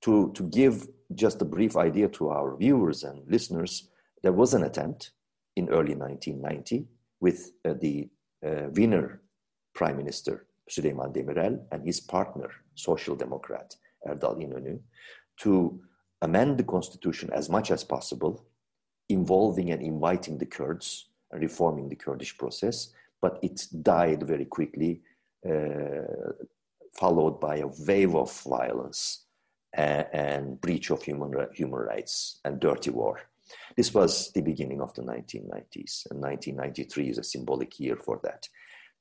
to, 0.02 0.32
to 0.32 0.42
give 0.44 0.88
just 1.14 1.42
a 1.42 1.44
brief 1.44 1.76
idea 1.76 2.08
to 2.08 2.28
our 2.28 2.56
viewers 2.56 3.04
and 3.04 3.22
listeners, 3.28 3.88
there 4.22 4.32
was 4.32 4.54
an 4.54 4.64
attempt 4.64 5.12
in 5.56 5.68
early 5.68 5.94
1990 5.94 6.86
with 7.20 7.52
uh, 7.64 7.74
the 7.80 8.08
uh, 8.46 8.68
winner 8.72 9.20
prime 9.74 9.96
minister 9.96 10.46
Süleyman 10.70 11.12
Demirel 11.12 11.60
and 11.72 11.84
his 11.84 12.00
partner, 12.00 12.48
Social 12.74 13.16
Democrat 13.16 13.76
Erdal 14.06 14.40
İnönü, 14.40 14.80
to 15.38 15.80
amend 16.22 16.58
the 16.58 16.64
constitution 16.64 17.30
as 17.32 17.48
much 17.48 17.70
as 17.70 17.84
possible, 17.84 18.44
involving 19.08 19.70
and 19.70 19.82
inviting 19.82 20.38
the 20.38 20.46
Kurds 20.46 21.08
and 21.32 21.42
reforming 21.42 21.88
the 21.88 21.96
Kurdish 21.96 22.36
process, 22.38 22.92
but 23.20 23.38
it 23.42 23.66
died 23.82 24.22
very 24.22 24.44
quickly, 24.44 25.02
followed 26.94 27.40
by 27.40 27.56
a 27.56 27.70
wave 27.86 28.14
of 28.14 28.32
violence 28.42 29.26
and, 29.72 30.06
and 30.12 30.60
breach 30.60 30.90
of 30.90 31.02
human, 31.02 31.32
human 31.54 31.80
rights 31.80 32.40
and 32.44 32.60
dirty 32.60 32.90
war. 32.90 33.20
This 33.76 33.92
was 33.92 34.30
the 34.32 34.42
beginning 34.42 34.80
of 34.80 34.94
the 34.94 35.02
1990s, 35.02 36.06
and 36.10 36.20
1993 36.20 37.08
is 37.10 37.18
a 37.18 37.24
symbolic 37.24 37.80
year 37.80 37.96
for 37.96 38.20
that 38.22 38.48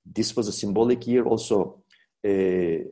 this 0.06 0.36
was 0.36 0.48
a 0.48 0.52
symbolic 0.52 1.06
year 1.08 1.26
also 1.26 1.82
uh, 2.28 2.84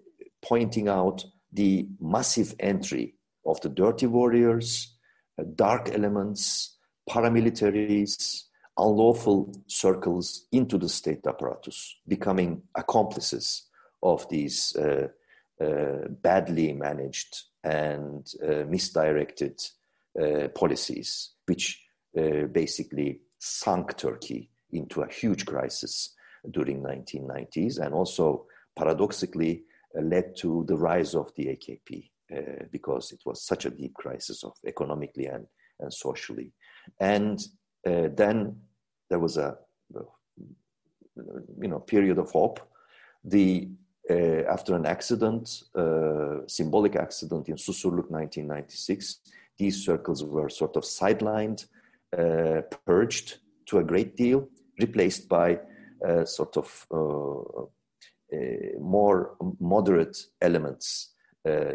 pointing 0.41 0.87
out 0.87 1.23
the 1.51 1.87
massive 1.99 2.53
entry 2.59 3.15
of 3.45 3.59
the 3.61 3.69
dirty 3.69 4.05
warriors, 4.05 4.95
uh, 5.39 5.43
dark 5.55 5.89
elements, 5.93 6.77
paramilitaries, 7.09 8.43
unlawful 8.77 9.53
circles 9.67 10.45
into 10.51 10.77
the 10.77 10.89
state 10.89 11.25
apparatus, 11.25 11.95
becoming 12.07 12.61
accomplices 12.75 13.63
of 14.03 14.27
these 14.29 14.75
uh, 14.75 15.07
uh, 15.59 16.07
badly 16.21 16.71
managed 16.71 17.45
and 17.63 18.31
uh, 18.47 18.63
misdirected 18.69 19.59
uh, 20.21 20.47
policies, 20.49 21.31
which 21.47 21.81
uh, 22.15 22.45
basically 22.51 23.19
sunk 23.39 23.97
Turkey 23.97 24.51
into 24.71 25.01
a 25.01 25.11
huge 25.11 25.47
crisis 25.47 26.13
during 26.51 26.83
1990s 26.83 27.79
and 27.79 27.95
also 27.95 28.45
paradoxically 28.75 29.63
uh, 29.97 30.01
led 30.01 30.35
to 30.37 30.63
the 30.67 30.77
rise 30.77 31.15
of 31.15 31.33
the 31.35 31.45
AKP 31.45 32.09
because 32.71 33.13
it 33.13 33.21
was 33.25 33.41
such 33.41 33.65
a 33.65 33.69
deep 33.69 33.93
crisis 33.93 34.43
of 34.43 34.51
economically 34.67 35.27
and, 35.27 35.47
and 35.79 35.93
socially. 35.93 36.51
And 36.99 37.39
then 37.85 38.57
there 39.09 39.19
was 39.19 39.37
a 39.37 39.57
you 41.59 41.67
know 41.67 41.79
period 41.79 42.17
of 42.17 42.31
hope. 42.31 42.59
The 43.23 43.69
uh, 44.09 44.43
after 44.49 44.73
an 44.75 44.85
accident, 44.85 45.63
uh, 45.75 46.47
symbolic 46.47 46.95
accident 46.95 47.49
in 47.49 47.55
Susurluk 47.55 48.09
1996, 48.09 49.19
these 49.57 49.83
circles 49.83 50.23
were 50.23 50.49
sort 50.49 50.77
of 50.77 50.83
sidelined, 50.83 51.65
uh, 52.17 52.61
purged 52.85 53.39
to 53.65 53.79
a 53.79 53.83
great 53.83 54.15
deal, 54.15 54.47
replaced 54.79 55.27
by 55.27 55.59
uh, 56.07 56.23
sort 56.23 56.55
of 56.55 56.87
uh, 56.91 57.63
uh, 58.33 58.79
more 58.79 59.35
moderate 59.59 60.17
elements 60.41 61.13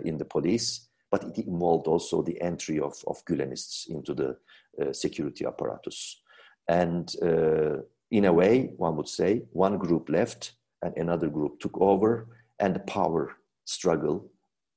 in 0.05 0.19
the 0.19 0.25
police, 0.27 0.89
but 1.11 1.25
it 1.25 1.47
involved 1.47 1.87
also 1.87 2.21
the 2.21 2.39
entry 2.43 2.79
of, 2.79 2.95
of 3.07 3.25
Gülenists 3.25 3.89
into 3.89 4.13
the 4.13 4.37
security 4.93 5.47
apparatus. 5.47 6.22
And 6.69 7.15
in 8.11 8.25
a 8.25 8.33
way, 8.33 8.73
one 8.77 8.97
would 8.97 9.09
say, 9.09 9.43
one 9.53 9.79
group 9.79 10.09
left 10.09 10.53
and 10.83 10.97
another 10.97 11.29
group 11.29 11.61
took 11.61 11.81
over, 11.81 12.29
and 12.59 12.75
the 12.75 12.81
power 12.81 13.37
struggle 13.65 14.31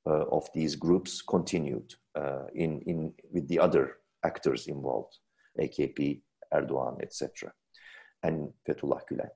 uh, 0.07 0.25
of 0.31 0.47
these 0.53 0.75
groups 0.75 1.21
continued 1.21 1.95
uh, 2.15 2.45
in, 2.53 2.81
in, 2.81 3.13
with 3.31 3.47
the 3.47 3.59
other 3.59 3.97
actors 4.23 4.67
involved, 4.67 5.17
AKP, 5.59 6.21
Erdogan, 6.53 7.01
etc 7.01 7.51
and 8.25 8.51
Fethullah 8.67 9.01
Gülen. 9.09 9.29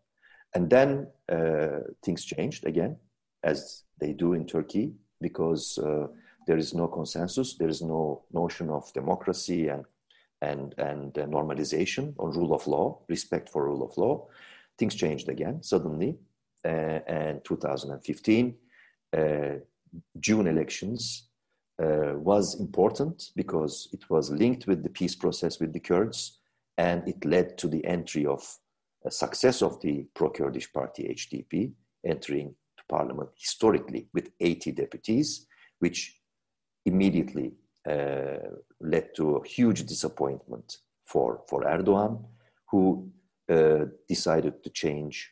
And 0.56 0.70
then 0.70 1.08
uh, 1.32 1.82
things 2.04 2.26
changed 2.26 2.66
again, 2.66 2.98
as 3.44 3.84
they 4.02 4.14
do 4.14 4.34
in 4.34 4.46
Turkey, 4.46 4.94
because 5.22 5.78
uh, 5.78 6.08
there 6.48 6.58
is 6.58 6.74
no 6.74 6.88
consensus, 6.88 7.56
there 7.58 7.70
is 7.70 7.82
no 7.82 8.24
notion 8.34 8.70
of 8.70 8.92
democracy 8.94 9.68
and 9.68 9.86
and 10.42 10.74
and 10.78 11.18
uh, 11.18 11.26
normalization 11.26 12.14
on 12.18 12.32
rule 12.32 12.54
of 12.54 12.66
law, 12.68 13.00
respect 13.08 13.50
for 13.50 13.66
rule 13.66 13.84
of 13.84 13.98
law. 13.98 14.28
Things 14.78 14.96
changed 14.96 15.30
again 15.30 15.62
suddenly, 15.62 16.18
uh, 16.66 17.00
and 17.08 17.44
2015 17.44 18.56
uh, 19.18 19.20
June 20.20 20.48
elections 20.48 21.30
uh, 21.82 22.14
was 22.16 22.60
important 22.60 23.32
because 23.36 23.90
it 23.94 24.10
was 24.10 24.30
linked 24.32 24.68
with 24.68 24.84
the 24.84 24.90
peace 24.90 25.16
process 25.16 25.60
with 25.60 25.74
the 25.74 25.80
Kurds, 25.80 26.40
and 26.78 27.08
it 27.08 27.24
led 27.26 27.58
to 27.58 27.68
the 27.68 27.84
entry 27.86 28.26
of 28.26 28.44
a 29.06 29.12
success 29.12 29.62
of 29.62 29.80
the 29.82 30.06
pro-Kurdish 30.14 30.72
party 30.74 31.04
HDP 31.04 31.72
entering 32.06 32.54
to 32.78 32.84
parliament 32.90 33.30
historically 33.38 34.08
with 34.14 34.30
80 34.40 34.74
deputies, 34.74 35.48
which 35.80 36.20
immediately 36.86 37.54
led 38.82 39.16
to 39.16 39.38
a 39.38 39.48
huge 39.48 39.86
disappointment 39.86 40.78
for, 41.06 41.42
for 41.48 41.64
Erdogan, 41.64 42.24
who 42.70 43.10
uh, 43.50 43.86
decided 44.08 44.64
to 44.64 44.70
change 44.70 45.32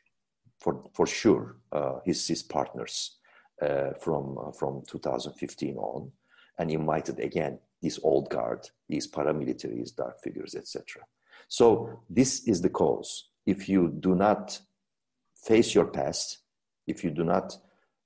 for, 0.60 0.84
for 0.94 1.06
sure 1.06 1.58
uh, 1.72 2.00
his, 2.04 2.28
his 2.28 2.44
partners 2.44 3.18
uh, 3.62 3.92
from, 4.00 4.38
uh, 4.38 4.52
from 4.52 4.84
2015 4.88 5.78
on 5.78 6.12
and 6.58 6.72
invited 6.72 7.20
again 7.20 7.60
this 7.82 8.00
old 8.04 8.30
guard, 8.30 8.68
these 8.90 9.08
paramilitaries, 9.10 9.96
dark 9.96 10.20
figures, 10.24 10.56
etc. 10.56 11.04
So 11.48 12.02
this 12.10 12.48
is 12.48 12.62
the 12.62 12.70
cause 12.70 13.30
if 13.48 13.70
you 13.70 13.88
do 14.00 14.14
not 14.14 14.60
face 15.34 15.74
your 15.74 15.86
past, 15.88 16.40
if 16.86 17.04
you 17.04 17.12
do 17.12 17.24
not 17.24 17.54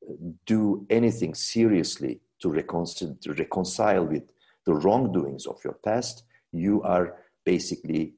uh, 0.08 0.14
do 0.46 0.86
anything 0.90 1.34
seriously 1.34 2.22
to 2.40 2.50
reconcile, 2.50 3.18
to 3.22 3.34
reconcile 3.34 4.06
with 4.06 4.24
the 4.65 4.74
wrongdoings 4.74 5.45
of 5.45 5.60
your 5.63 5.78
past, 5.84 6.24
you 6.52 6.82
are 6.84 7.15
basically 7.45 8.13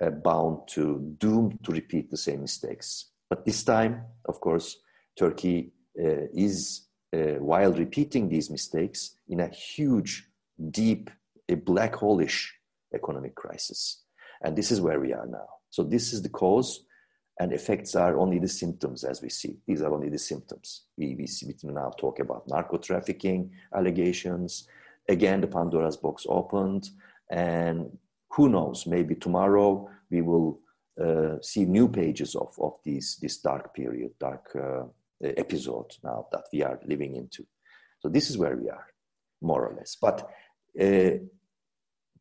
uh, 0.00 0.10
bound 0.10 0.68
to 0.68 1.14
doomed 1.18 1.58
to 1.64 1.72
repeat 1.72 2.10
the 2.10 2.16
same 2.16 2.40
mistakes. 2.42 3.10
But 3.28 3.44
this 3.44 3.64
time, 3.64 4.04
of 4.26 4.40
course, 4.40 4.76
Turkey 5.18 5.72
uh, 5.98 6.28
is, 6.32 6.86
uh, 7.12 7.40
while 7.40 7.72
repeating 7.72 8.28
these 8.28 8.50
mistakes, 8.50 9.16
in 9.28 9.40
a 9.40 9.48
huge, 9.48 10.28
deep, 10.70 11.10
a 11.48 11.54
black 11.54 11.94
hole-ish 11.94 12.54
economic 12.94 13.34
crisis. 13.34 14.02
And 14.42 14.56
this 14.56 14.70
is 14.70 14.80
where 14.80 15.00
we 15.00 15.12
are 15.12 15.26
now. 15.26 15.48
So 15.70 15.82
this 15.82 16.12
is 16.12 16.22
the 16.22 16.28
cause, 16.28 16.84
and 17.40 17.52
effects 17.52 17.94
are 17.94 18.18
only 18.18 18.38
the 18.38 18.48
symptoms 18.48 19.04
as 19.04 19.22
we 19.22 19.28
see. 19.28 19.58
These 19.66 19.82
are 19.82 19.92
only 19.92 20.08
the 20.08 20.18
symptoms. 20.18 20.84
We, 20.96 21.14
we, 21.14 21.26
see, 21.26 21.46
we 21.46 21.70
now 21.70 21.90
talk 21.98 22.20
about 22.20 22.48
narco 22.48 22.78
trafficking 22.78 23.50
allegations. 23.74 24.66
Again, 25.08 25.40
the 25.40 25.46
Pandora's 25.46 25.96
box 25.96 26.26
opened, 26.28 26.90
and 27.30 27.96
who 28.30 28.48
knows, 28.48 28.86
maybe 28.86 29.14
tomorrow 29.14 29.88
we 30.10 30.20
will 30.22 30.60
uh, 31.00 31.36
see 31.40 31.64
new 31.64 31.88
pages 31.88 32.34
of, 32.34 32.54
of 32.60 32.74
these, 32.84 33.18
this 33.22 33.38
dark 33.38 33.74
period, 33.74 34.10
dark 34.18 34.50
uh, 34.56 34.84
episode 35.22 35.96
now 36.02 36.26
that 36.32 36.44
we 36.52 36.62
are 36.62 36.78
living 36.86 37.16
into. 37.16 37.46
So 38.00 38.08
this 38.08 38.30
is 38.30 38.38
where 38.38 38.56
we 38.56 38.68
are, 38.68 38.86
more 39.40 39.66
or 39.66 39.74
less. 39.74 39.96
But 40.00 40.30
uh, 40.80 41.18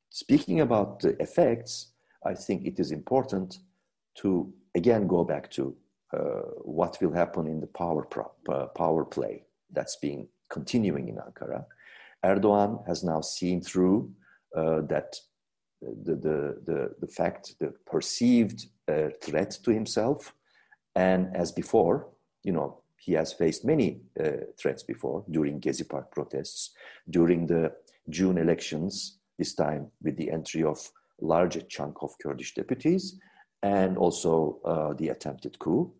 speaking 0.09 0.61
about 0.61 1.01
the 1.01 1.21
effects, 1.21 1.91
I 2.25 2.33
think 2.33 2.65
it 2.65 2.79
is 2.79 2.91
important 2.91 3.59
to 4.15 4.51
again 4.75 5.07
go 5.07 5.23
back 5.23 5.49
to 5.51 5.75
uh, 6.13 6.41
what 6.63 6.97
will 7.01 7.13
happen 7.13 7.47
in 7.47 7.59
the 7.59 7.67
power 7.67 8.03
pro- 8.03 8.31
uh, 8.49 8.67
power 8.67 9.05
play 9.05 9.43
that's 9.71 9.97
being 9.97 10.27
continuing 10.49 11.09
in 11.09 11.15
Ankara. 11.17 11.65
Erdogan 12.25 12.85
has 12.87 13.03
now 13.03 13.21
seen 13.21 13.61
through 13.61 14.11
uh, 14.55 14.81
that 14.81 15.15
the, 15.81 16.15
the, 16.15 16.61
the, 16.65 16.95
the 16.99 17.07
fact, 17.07 17.55
the 17.59 17.73
perceived 17.85 18.65
uh, 18.87 19.09
threat 19.21 19.51
to 19.63 19.71
himself. 19.71 20.33
And 20.95 21.35
as 21.35 21.51
before, 21.51 22.09
you 22.43 22.51
know, 22.51 22.81
he 22.97 23.13
has 23.13 23.31
faced 23.31 23.63
many 23.63 24.01
uh, 24.19 24.31
threats 24.59 24.83
before 24.83 25.23
during 25.29 25.61
Gezi 25.61 25.87
Park 25.87 26.11
protests, 26.11 26.71
during 27.09 27.47
the 27.47 27.71
June 28.09 28.37
elections, 28.37 29.19
this 29.37 29.53
time 29.53 29.91
with 30.01 30.17
the 30.17 30.31
entry 30.31 30.63
of 30.63 30.91
larger 31.21 31.61
chunk 31.61 31.97
of 32.01 32.11
Kurdish 32.21 32.55
deputies, 32.55 33.19
and 33.63 33.97
also 33.97 34.59
uh, 34.65 34.93
the 34.93 35.09
attempted 35.09 35.57
coup 35.59 35.93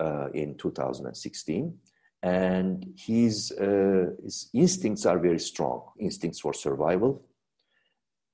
uh, 0.00 0.28
in 0.34 0.56
2016. 0.56 1.78
And 2.22 2.92
his, 2.96 3.50
uh, 3.52 4.10
his 4.22 4.50
instincts 4.52 5.06
are 5.06 5.18
very 5.18 5.38
strong, 5.38 5.84
instincts 5.98 6.40
for 6.40 6.52
survival, 6.52 7.24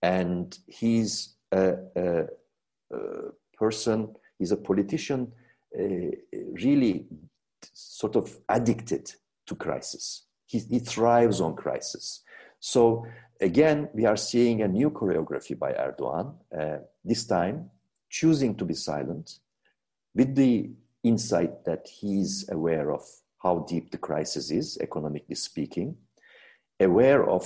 and 0.02 0.58
he's 0.66 1.34
a, 1.52 1.74
a, 1.94 2.26
a 2.92 2.98
person, 3.56 4.14
he's 4.38 4.52
a 4.52 4.56
politician 4.56 5.32
uh, 5.78 5.82
really 6.64 7.06
sort 7.72 8.16
of 8.16 8.36
addicted 8.48 9.12
to 9.46 9.54
crisis. 9.54 10.24
He, 10.46 10.58
he 10.58 10.78
thrives 10.80 11.40
on 11.40 11.54
crisis. 11.54 12.22
So 12.58 13.06
again, 13.40 13.88
we 13.94 14.04
are 14.06 14.16
seeing 14.16 14.62
a 14.62 14.68
new 14.68 14.90
choreography 14.90 15.58
by 15.58 15.72
Erdogan, 15.72 16.34
uh, 16.56 16.78
this 17.04 17.26
time 17.26 17.70
choosing 18.08 18.54
to 18.56 18.64
be 18.64 18.74
silent 18.74 19.38
with 20.14 20.34
the 20.34 20.70
insight 21.02 21.64
that 21.64 21.86
he's 21.88 22.48
aware 22.50 22.90
of 22.92 23.02
how 23.46 23.64
deep 23.68 23.86
the 23.90 24.04
crisis 24.08 24.50
is, 24.50 24.76
economically 24.88 25.38
speaking, 25.48 25.96
aware 26.80 27.22
of 27.36 27.44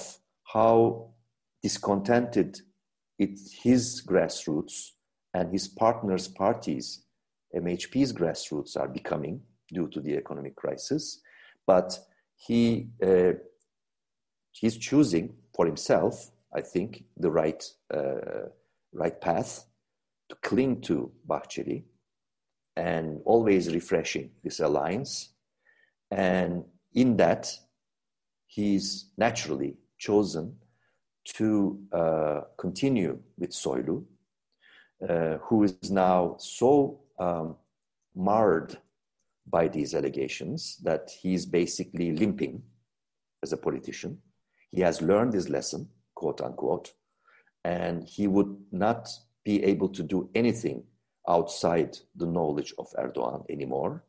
how 0.55 1.11
discontented 1.63 2.51
it, 3.19 3.39
his 3.63 3.83
grassroots 4.11 4.77
and 5.35 5.53
his 5.53 5.69
partners' 5.69 6.29
parties, 6.45 7.05
MHP's 7.55 8.13
grassroots, 8.15 8.73
are 8.81 8.89
becoming 8.89 9.43
due 9.77 9.89
to 9.89 10.01
the 10.01 10.15
economic 10.23 10.57
crisis. 10.57 11.21
But 11.67 11.99
he 12.47 12.89
uh, 13.09 13.33
he's 14.59 14.77
choosing 14.89 15.27
for 15.55 15.67
himself, 15.67 16.15
I 16.61 16.63
think, 16.73 17.05
the 17.25 17.31
right 17.41 17.63
uh, 17.93 18.47
right 19.03 19.21
path 19.29 19.53
to 20.31 20.35
cling 20.49 20.81
to 20.89 21.13
Bahçeli 21.29 21.85
and 22.77 23.21
always 23.33 23.65
refreshing 23.79 24.31
this 24.43 24.61
alliance. 24.61 25.13
And 26.11 26.65
in 26.95 27.17
that, 27.19 27.57
he's 28.47 29.11
naturally 29.17 29.77
chosen 29.99 30.57
to 31.25 31.79
uh, 31.93 32.41
continue 32.59 33.19
with 33.39 33.51
Soylu, 33.51 34.05
uh, 35.09 35.39
who 35.43 35.65
is 35.65 35.91
now 35.91 36.37
so 36.39 37.01
um, 37.19 37.57
marred 38.15 38.79
by 39.47 39.69
these 39.69 39.95
allegations 39.95 40.79
that 40.83 41.11
he's 41.21 41.47
basically 41.47 42.13
limping 42.13 42.63
as 43.43 43.53
a 43.53 43.57
politician. 43.57 44.19
He 44.71 44.81
has 44.81 45.03
learned 45.03 45.35
his 45.35 45.49
lesson, 45.49 45.89
quote 46.15 46.41
unquote, 46.41 46.93
and 47.65 48.05
he 48.05 48.27
would 48.27 48.57
not 48.73 49.09
be 49.45 49.63
able 49.65 49.89
to 49.91 50.03
do 50.03 50.29
anything 50.35 50.85
outside 51.29 51.97
the 52.17 52.27
knowledge 52.27 52.75
of 52.79 52.89
Erdogan 52.99 53.45
anymore. 53.51 54.05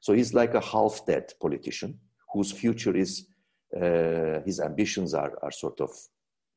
So 0.00 0.12
he's 0.12 0.34
like 0.34 0.54
a 0.54 0.60
half 0.60 1.04
dead 1.06 1.32
politician 1.40 1.98
whose 2.32 2.52
future 2.52 2.96
is, 2.96 3.26
uh, 3.74 4.40
his 4.44 4.60
ambitions 4.60 5.14
are, 5.14 5.38
are 5.42 5.50
sort 5.50 5.80
of 5.80 5.90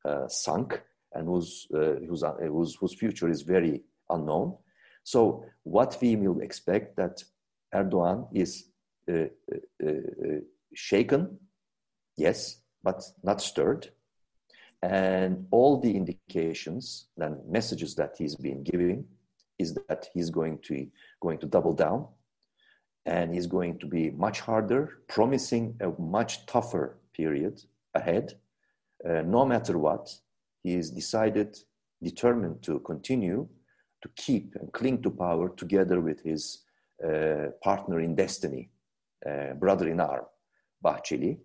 uh, 0.05 0.27
sunk 0.27 0.81
and 1.13 1.27
whose, 1.27 1.67
uh, 1.73 1.95
whose, 2.07 2.23
uh, 2.23 2.33
whose, 2.39 2.75
whose 2.75 2.93
future 2.93 3.29
is 3.29 3.41
very 3.41 3.83
unknown. 4.09 4.57
So 5.03 5.45
what 5.63 5.97
we 6.01 6.15
will 6.15 6.41
expect 6.41 6.97
that 6.97 7.23
Erdogan 7.73 8.27
is 8.33 8.65
shaken, 10.73 11.39
yes, 12.17 12.61
but 12.83 13.03
not 13.23 13.41
stirred. 13.41 13.89
And 14.81 15.47
all 15.51 15.79
the 15.79 15.95
indications 15.95 17.07
and 17.17 17.37
messages 17.49 17.95
that 17.95 18.15
he's 18.17 18.35
been 18.35 18.63
giving 18.63 19.05
is 19.57 19.73
that 19.87 20.07
he's 20.13 20.29
going 20.29 20.59
to 20.59 20.87
going 21.21 21.37
to 21.39 21.47
double 21.47 21.73
down 21.73 22.07
and 23.05 23.33
he's 23.33 23.47
going 23.47 23.79
to 23.79 23.85
be 23.87 24.11
much 24.11 24.39
harder, 24.41 24.99
promising 25.07 25.75
a 25.81 25.89
much 25.99 26.45
tougher 26.45 26.97
period 27.13 27.61
ahead 27.95 28.33
uh, 29.07 29.21
no 29.21 29.45
matter 29.45 29.77
what, 29.77 30.13
he 30.63 30.75
is 30.75 30.91
decided, 30.91 31.57
determined 32.03 32.61
to 32.63 32.79
continue 32.79 33.47
to 34.01 34.09
keep 34.15 34.55
and 34.55 34.71
cling 34.73 35.01
to 35.01 35.09
power 35.09 35.49
together 35.49 36.01
with 36.01 36.21
his 36.21 36.63
uh, 37.05 37.47
partner 37.63 38.01
in 38.01 38.15
destiny, 38.15 38.69
uh, 39.29 39.53
brother 39.53 39.87
in 39.87 39.99
arm, 39.99 40.25
Bahçeli, 40.83 41.37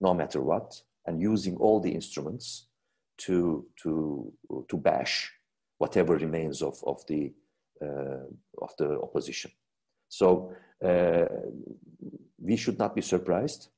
no 0.00 0.14
matter 0.14 0.42
what, 0.42 0.80
and 1.06 1.20
using 1.20 1.56
all 1.56 1.80
the 1.80 1.90
instruments 1.90 2.68
to, 3.18 3.66
to, 3.82 4.32
to 4.68 4.76
bash 4.76 5.30
whatever 5.78 6.16
remains 6.16 6.62
of, 6.62 6.78
of, 6.86 7.04
the, 7.06 7.32
uh, 7.82 8.26
of 8.60 8.70
the 8.78 9.00
opposition. 9.00 9.50
So 10.08 10.52
uh, 10.84 11.26
we 12.40 12.56
should 12.56 12.78
not 12.78 12.94
be 12.94 13.02
surprised. 13.02 13.68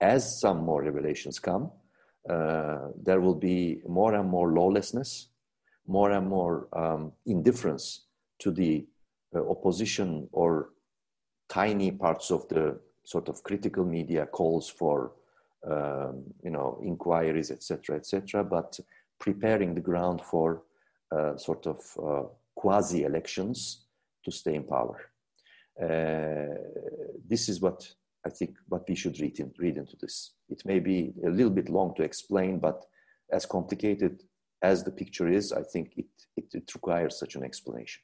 As 0.00 0.40
some 0.40 0.64
more 0.64 0.82
revelations 0.82 1.38
come 1.38 1.70
uh, 2.28 2.88
there 3.02 3.20
will 3.20 3.34
be 3.34 3.80
more 3.88 4.14
and 4.14 4.28
more 4.28 4.52
lawlessness, 4.52 5.28
more 5.86 6.10
and 6.10 6.28
more 6.28 6.68
um, 6.72 7.12
indifference 7.24 8.04
to 8.38 8.50
the 8.50 8.86
uh, 9.34 9.48
opposition 9.48 10.28
or 10.32 10.70
tiny 11.48 11.90
parts 11.90 12.30
of 12.30 12.46
the 12.48 12.78
sort 13.04 13.28
of 13.28 13.42
critical 13.42 13.84
media 13.84 14.26
calls 14.26 14.68
for 14.68 15.12
um, 15.66 16.22
you 16.44 16.50
know 16.50 16.78
inquiries 16.84 17.50
etc 17.50 17.96
etc 17.96 18.44
but 18.44 18.78
preparing 19.18 19.74
the 19.74 19.80
ground 19.80 20.20
for 20.20 20.62
uh, 21.10 21.36
sort 21.36 21.66
of 21.66 21.80
uh, 22.04 22.28
quasi 22.54 23.02
elections 23.04 23.86
to 24.24 24.30
stay 24.30 24.54
in 24.54 24.62
power 24.62 25.10
this 25.78 27.48
is 27.48 27.60
what 27.60 27.88
I 28.26 28.30
think 28.30 28.56
what 28.68 28.88
we 28.88 28.94
should 28.94 29.18
read, 29.20 29.38
in, 29.40 29.52
read 29.58 29.76
into 29.76 29.96
this. 29.96 30.32
It 30.48 30.62
may 30.64 30.80
be 30.80 31.12
a 31.24 31.30
little 31.30 31.50
bit 31.50 31.68
long 31.68 31.94
to 31.94 32.02
explain, 32.02 32.58
but 32.58 32.84
as 33.32 33.46
complicated 33.46 34.22
as 34.62 34.82
the 34.82 34.90
picture 34.90 35.28
is, 35.28 35.52
I 35.52 35.62
think 35.62 35.92
it, 35.96 36.06
it, 36.36 36.46
it 36.52 36.74
requires 36.74 37.18
such 37.18 37.36
an 37.36 37.44
explanation. 37.44 38.02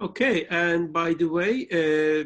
Okay, 0.00 0.46
and 0.46 0.92
by 0.92 1.14
the 1.14 1.28
way, 1.28 1.66
uh, 1.70 2.24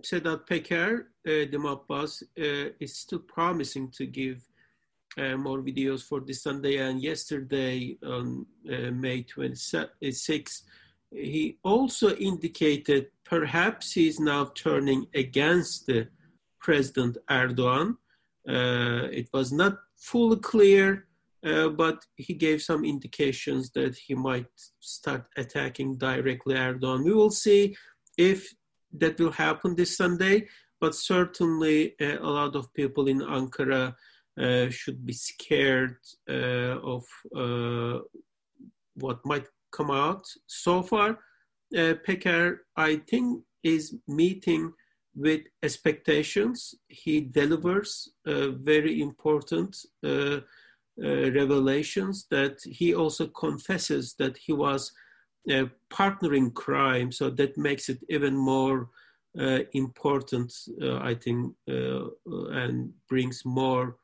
Sedat 0.00 0.46
Peker, 0.46 1.00
uh, 1.26 1.50
the 1.50 1.58
mob 1.58 1.86
boss, 1.86 2.22
uh, 2.38 2.68
is 2.80 2.96
still 2.96 3.20
promising 3.20 3.90
to 3.92 4.06
give 4.06 4.42
uh, 5.16 5.36
more 5.36 5.60
videos 5.62 6.02
for 6.02 6.20
this 6.20 6.42
Sunday. 6.42 6.78
And 6.78 7.00
yesterday, 7.00 7.96
on 8.04 8.46
uh, 8.68 8.90
May 8.90 9.22
26, 9.22 10.62
he 11.14 11.58
also 11.62 12.14
indicated 12.16 13.08
perhaps 13.24 13.92
he's 13.92 14.18
now 14.18 14.50
turning 14.54 15.06
against 15.14 15.90
President 16.60 17.18
Erdogan. 17.30 17.96
Uh, 18.48 19.08
it 19.10 19.28
was 19.32 19.52
not 19.52 19.78
fully 19.96 20.38
clear, 20.38 21.06
uh, 21.44 21.68
but 21.68 22.04
he 22.16 22.34
gave 22.34 22.62
some 22.62 22.84
indications 22.84 23.70
that 23.70 23.96
he 23.96 24.14
might 24.14 24.46
start 24.80 25.26
attacking 25.36 25.96
directly 25.96 26.54
Erdogan. 26.54 27.04
We 27.04 27.14
will 27.14 27.30
see 27.30 27.76
if 28.16 28.52
that 28.92 29.18
will 29.18 29.32
happen 29.32 29.74
this 29.74 29.96
Sunday, 29.96 30.48
but 30.80 30.94
certainly 30.94 31.94
uh, 32.00 32.18
a 32.20 32.30
lot 32.30 32.56
of 32.56 32.72
people 32.74 33.08
in 33.08 33.20
Ankara 33.20 33.94
uh, 34.38 34.68
should 34.70 35.04
be 35.04 35.12
scared 35.12 35.98
uh, 36.28 36.78
of 36.94 37.04
uh, 37.36 38.00
what 38.94 39.24
might 39.24 39.46
come 39.72 39.90
out. 39.90 40.24
So 40.46 40.82
far, 40.82 41.18
uh, 41.76 41.94
Peker, 42.06 42.58
I 42.76 42.96
think, 43.08 43.42
is 43.62 43.94
meeting 44.06 44.72
with 45.14 45.42
expectations. 45.62 46.74
He 46.88 47.20
delivers 47.20 48.08
uh, 48.26 48.50
very 48.50 49.00
important 49.00 49.76
uh, 50.04 50.08
uh, 51.02 51.30
revelations 51.32 52.26
that 52.30 52.58
he 52.64 52.94
also 52.94 53.26
confesses 53.28 54.14
that 54.18 54.36
he 54.36 54.52
was 54.52 54.92
a 55.48 55.64
partner 55.90 56.34
in 56.34 56.50
crime. 56.50 57.10
So 57.10 57.30
that 57.30 57.56
makes 57.56 57.88
it 57.88 57.98
even 58.08 58.36
more 58.36 58.88
uh, 59.38 59.60
important, 59.72 60.52
uh, 60.82 60.98
I 60.98 61.14
think, 61.14 61.54
and 61.66 62.92
brings 63.08 63.44
more 63.44 63.96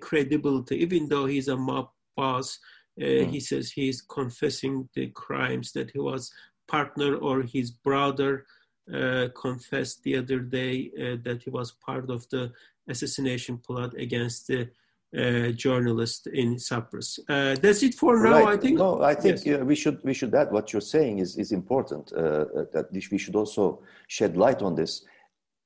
credibility. 0.00 0.76
Even 0.78 1.08
though 1.08 1.26
he's 1.26 1.48
a 1.48 1.56
mob 1.56 1.88
boss, 2.16 2.58
mm. 3.00 3.30
he 3.30 3.40
says 3.40 3.70
he's 3.70 4.02
confessing 4.02 4.88
the 4.94 5.08
crimes 5.08 5.72
that 5.72 5.90
he 5.90 5.98
was 5.98 6.30
partner 6.68 7.16
or 7.16 7.42
his 7.42 7.70
brother 7.70 8.44
uh, 8.92 9.28
confessed 9.40 10.02
the 10.02 10.16
other 10.16 10.40
day 10.40 10.90
uh, 10.98 11.16
that 11.22 11.42
he 11.44 11.50
was 11.50 11.72
part 11.72 12.10
of 12.10 12.28
the 12.30 12.50
assassination 12.88 13.58
plot 13.58 13.94
against 13.94 14.48
the 14.48 14.68
uh, 15.16 15.52
journalist 15.52 16.26
in 16.28 16.58
Cyprus. 16.58 17.18
Uh, 17.28 17.54
that's 17.60 17.82
it 17.82 17.94
for 17.94 18.22
now. 18.22 18.44
Right. 18.44 18.54
I 18.54 18.56
think. 18.56 18.78
No, 18.78 19.02
I 19.02 19.14
think 19.14 19.44
yes. 19.44 19.60
we 19.62 19.74
should 19.74 20.02
we 20.02 20.14
should 20.14 20.34
add 20.34 20.50
what 20.50 20.72
you're 20.72 20.80
saying 20.96 21.18
is 21.18 21.36
is 21.36 21.52
important. 21.52 22.12
Uh, 22.12 22.44
that 22.72 22.86
we 22.92 23.18
should 23.18 23.36
also 23.36 23.82
shed 24.08 24.36
light 24.36 24.62
on 24.62 24.74
this. 24.74 25.04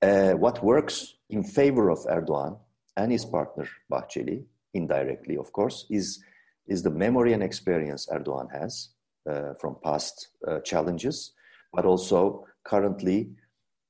Uh, 0.03 0.33
what 0.33 0.62
works 0.62 1.15
in 1.31 1.43
favor 1.43 1.91
of 1.91 1.99
Erdogan 2.07 2.59
and 2.97 3.12
his 3.12 3.25
partner 3.25 3.69
Bahçeli, 3.91 4.45
indirectly, 4.75 5.37
of 5.37 5.53
course, 5.53 5.87
is 5.91 6.23
is 6.66 6.83
the 6.83 6.90
memory 6.90 7.33
and 7.33 7.42
experience 7.42 8.07
Erdogan 8.07 8.50
has 8.50 8.90
uh, 9.29 9.55
from 9.61 9.76
past 9.83 10.29
uh, 10.46 10.61
challenges, 10.61 11.33
but 11.72 11.85
also 11.85 12.46
currently 12.64 13.31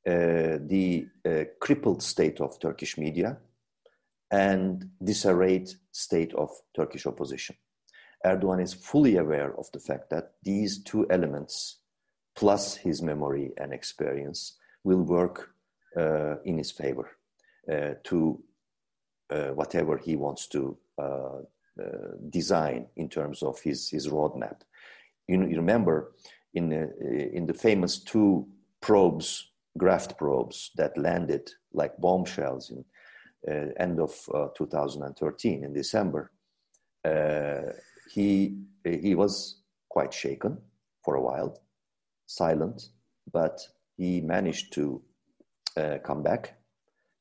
the 0.04 1.08
crippled 1.60 2.00
state 2.00 2.40
of 2.40 2.60
Turkish 2.60 2.96
media 2.96 3.36
and 4.30 4.88
disarrayed 5.02 5.68
state 5.90 6.32
of 6.34 6.50
Turkish 6.76 7.06
opposition. 7.06 7.56
Erdogan 8.24 8.62
is 8.62 8.72
fully 8.72 9.16
aware 9.16 9.58
of 9.58 9.70
the 9.72 9.80
fact 9.80 10.10
that 10.10 10.32
these 10.42 10.82
two 10.82 11.06
elements, 11.10 11.78
plus 12.34 12.76
his 12.76 13.02
memory 13.02 13.52
and 13.56 13.72
experience, 13.72 14.58
will 14.84 15.02
work 15.02 15.50
uh, 15.96 16.36
in 16.44 16.58
his 16.58 16.70
favor 16.70 17.10
uh, 17.72 17.94
to 18.04 18.42
uh, 19.30 19.48
whatever 19.48 19.96
he 19.98 20.16
wants 20.16 20.46
to 20.46 20.76
uh, 20.98 21.02
uh, 21.02 21.40
design 22.30 22.86
in 22.96 23.08
terms 23.08 23.42
of 23.42 23.60
his, 23.60 23.90
his 23.90 24.08
roadmap. 24.08 24.60
You, 25.28 25.46
you 25.46 25.56
remember 25.56 26.12
in, 26.54 26.72
in 26.72 27.46
the 27.46 27.54
famous 27.54 27.98
two 27.98 28.46
probes, 28.80 29.50
graft 29.76 30.16
probes 30.16 30.70
that 30.76 30.96
landed 30.96 31.50
like 31.72 31.96
bombshells 31.98 32.70
in 32.70 32.84
uh, 33.48 33.72
end 33.78 34.00
of 34.00 34.10
uh, 34.34 34.48
2013 34.56 35.62
in 35.64 35.72
December, 35.72 36.32
uh, 37.04 37.72
he 38.10 38.56
he 38.84 39.14
was 39.14 39.60
quite 39.88 40.12
shaken 40.12 40.58
for 41.04 41.14
a 41.14 41.20
while, 41.20 41.60
silent, 42.26 42.88
but 43.32 43.60
he 43.96 44.20
managed 44.20 44.72
to 44.72 45.02
come 46.04 46.22
back 46.22 46.54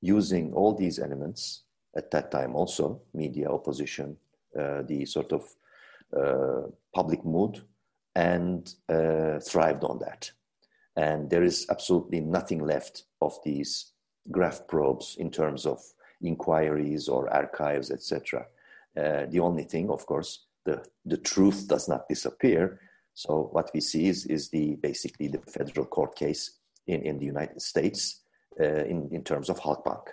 using 0.02 0.54
all 0.54 0.74
these 0.74 0.98
elements 0.98 1.64
at 1.96 2.10
that 2.12 2.32
time 2.32 2.56
also 2.56 3.02
media 3.14 3.50
opposition 3.50 4.12
uh, 4.12 4.25
the 4.56 5.06
sort 5.06 5.32
of 5.32 5.44
uh, 6.18 6.68
public 6.94 7.24
mood 7.26 7.62
and 8.16 8.76
uh, 8.90 9.40
thrived 9.40 9.84
on 9.84 10.00
that 10.00 10.32
and 10.96 11.30
there 11.30 11.44
is 11.44 11.66
absolutely 11.70 12.22
nothing 12.22 12.60
left 12.60 13.04
of 13.22 13.38
these 13.44 13.92
graft 14.32 14.68
probes 14.68 15.16
in 15.20 15.30
terms 15.30 15.66
of 15.66 15.82
inquiries 16.22 17.08
or 17.08 17.32
archives, 17.34 17.92
etc. 17.92 18.46
Uh, 18.98 19.26
the 19.30 19.40
only 19.40 19.64
thing, 19.64 19.90
of 19.90 20.06
course, 20.06 20.46
the, 20.66 20.84
the 21.06 21.18
truth 21.18 21.68
does 21.68 21.88
not 21.88 22.08
disappear. 22.08 22.80
So 23.14 23.50
what 23.52 23.72
we 23.74 23.82
see 23.82 24.08
is, 24.08 24.26
is 24.26 24.50
the 24.50 24.76
basically 24.76 25.28
the 25.28 25.40
federal 25.40 25.86
court 25.86 26.16
case 26.16 26.60
in, 26.88 27.02
in 27.02 27.20
the 27.20 27.26
United 27.26 27.62
States 27.62 28.22
uh, 28.60 28.86
in, 28.86 29.10
in 29.12 29.24
terms 29.24 29.50
of 29.50 29.60
Halkbank. 29.60 30.08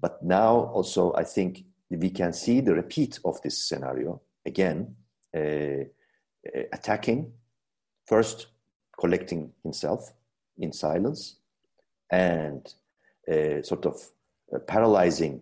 But 0.00 0.22
now 0.22 0.70
also 0.74 1.14
I 1.14 1.24
think 1.24 1.64
we 1.90 2.10
can 2.10 2.32
see 2.32 2.60
the 2.60 2.74
repeat 2.74 3.18
of 3.24 3.40
this 3.42 3.68
scenario 3.68 4.20
again, 4.46 4.94
uh, 5.34 5.40
uh 5.40 6.62
attacking, 6.72 7.32
first 8.06 8.48
collecting 8.98 9.52
himself 9.62 10.12
in 10.58 10.72
silence 10.72 11.36
and 12.10 12.74
uh, 13.30 13.62
sort 13.62 13.86
of 13.86 13.96
uh, 14.54 14.58
paralyzing 14.60 15.40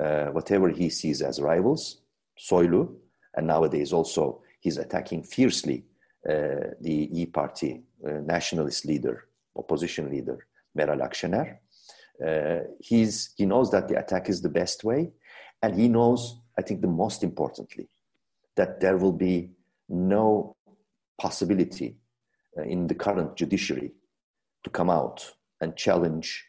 uh, 0.00 0.26
whatever 0.26 0.68
he 0.68 0.88
sees 0.88 1.22
as 1.22 1.40
rivals, 1.40 2.00
Soylu, 2.38 2.94
and 3.36 3.46
nowadays 3.46 3.92
also 3.92 4.40
he's 4.60 4.78
attacking 4.78 5.22
fiercely 5.22 5.84
uh, 6.28 6.72
the 6.80 7.08
E 7.12 7.26
Party 7.26 7.82
nationalist 8.02 8.84
leader, 8.84 9.26
opposition 9.56 10.10
leader, 10.10 10.46
Meral 10.76 11.00
Akşener. 11.00 11.58
He's, 12.80 13.32
he 13.36 13.46
knows 13.46 13.70
that 13.70 13.88
the 13.88 13.98
attack 13.98 14.28
is 14.28 14.42
the 14.42 14.48
best 14.48 14.84
way, 14.84 15.10
and 15.64 15.80
he 15.80 15.88
knows, 15.88 16.40
I 16.58 16.62
think, 16.62 16.82
the 16.82 16.94
most 17.02 17.22
importantly, 17.22 17.88
that 18.54 18.80
there 18.80 18.98
will 18.98 19.12
be 19.12 19.50
no 19.88 20.54
possibility 21.18 21.96
uh, 22.58 22.62
in 22.64 22.86
the 22.86 22.94
current 22.94 23.34
judiciary 23.34 23.92
to 24.62 24.68
come 24.68 24.90
out 24.90 25.32
and 25.62 25.74
challenge 25.74 26.44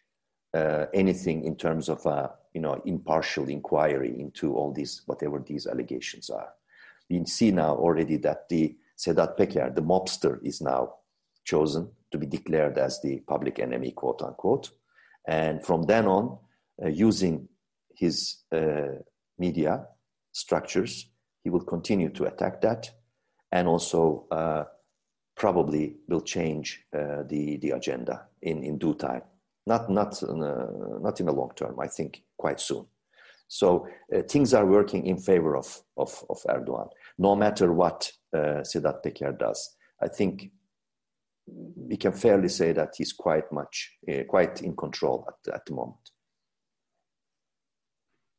uh, 0.54 0.88
anything 0.94 1.46
in 1.46 1.56
terms 1.56 1.88
of 1.88 2.06
a 2.06 2.32
you 2.54 2.62
know 2.62 2.82
impartial 2.86 3.48
inquiry 3.48 4.14
into 4.20 4.54
all 4.54 4.72
these 4.74 5.02
whatever 5.06 5.40
these 5.40 5.66
allegations 5.66 6.30
are. 6.30 6.50
We 7.10 7.26
see 7.26 7.52
now 7.52 7.76
already 7.76 8.18
that 8.18 8.50
the 8.50 8.76
Sedat 8.98 9.38
Peker, 9.38 9.74
the 9.74 9.82
mobster, 9.82 10.40
is 10.44 10.62
now 10.62 10.96
chosen 11.46 11.90
to 12.12 12.18
be 12.18 12.26
declared 12.26 12.78
as 12.78 13.02
the 13.02 13.20
public 13.28 13.60
enemy, 13.60 13.92
quote 13.92 14.22
unquote, 14.22 14.72
and 15.26 15.64
from 15.66 15.84
then 15.84 16.06
on, 16.06 16.38
uh, 16.84 16.88
using 16.88 17.48
his 17.98 18.44
uh, 18.52 19.00
media 19.38 19.88
structures, 20.32 21.10
he 21.44 21.50
will 21.50 21.64
continue 21.64 22.10
to 22.10 22.26
attack 22.26 22.62
that, 22.62 22.90
and 23.52 23.68
also 23.68 24.28
uh, 24.32 24.64
probably 25.36 25.98
will 26.08 26.22
change 26.22 26.84
uh, 26.94 27.24
the 27.28 27.58
the 27.58 27.72
agenda 27.72 28.28
in 28.42 28.64
in 28.64 28.78
due 28.78 28.96
time 28.96 29.22
not 29.66 29.90
not 29.90 30.22
in 30.22 30.42
a, 30.44 31.00
not 31.02 31.20
in 31.20 31.26
the 31.26 31.32
long 31.32 31.52
term. 31.56 31.80
I 31.80 31.88
think 31.88 32.24
quite 32.38 32.60
soon. 32.60 32.86
So 33.48 33.88
uh, 34.14 34.22
things 34.24 34.54
are 34.54 34.66
working 34.66 35.06
in 35.06 35.18
favor 35.18 35.56
of 35.56 35.82
of, 35.98 36.24
of 36.30 36.38
Erdogan, 36.50 36.90
no 37.18 37.36
matter 37.36 37.72
what 37.74 38.12
uh, 38.34 38.64
Sedat 38.64 39.04
Peker 39.04 39.38
does. 39.38 39.76
I 40.02 40.08
think 40.08 40.52
we 41.48 41.96
can 41.96 42.12
fairly 42.12 42.50
say 42.50 42.72
that 42.74 42.96
he's 42.98 43.14
quite 43.14 43.52
much 43.52 43.92
uh, 44.12 44.24
quite 44.28 44.62
in 44.62 44.76
control 44.76 45.28
at, 45.28 45.54
at 45.54 45.66
the 45.66 45.74
moment. 45.74 46.12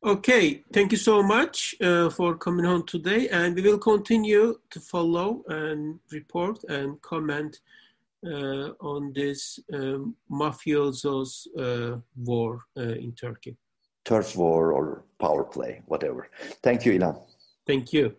Okay, 0.06 0.62
thank 0.72 0.92
you 0.92 0.98
so 0.98 1.20
much 1.20 1.74
uh, 1.80 2.08
for 2.10 2.36
coming 2.36 2.64
on 2.64 2.86
today, 2.86 3.28
and 3.28 3.56
we 3.56 3.62
will 3.62 3.76
continue 3.76 4.54
to 4.70 4.78
follow 4.78 5.42
and 5.48 5.98
report 6.12 6.62
and 6.68 7.02
comment 7.02 7.58
uh, 8.24 8.70
on 8.78 9.12
this 9.16 9.58
um, 9.74 10.14
mafiosos 10.30 11.48
uh, 11.58 11.98
war 12.22 12.60
uh, 12.76 12.82
in 12.82 13.14
Turkey. 13.14 13.56
Turf 14.04 14.36
war 14.36 14.70
or 14.70 15.02
power 15.18 15.42
play, 15.42 15.82
whatever. 15.86 16.28
Thank 16.62 16.86
you, 16.86 16.92
Ilhan. 16.92 17.20
Thank 17.66 17.92
you. 17.92 18.14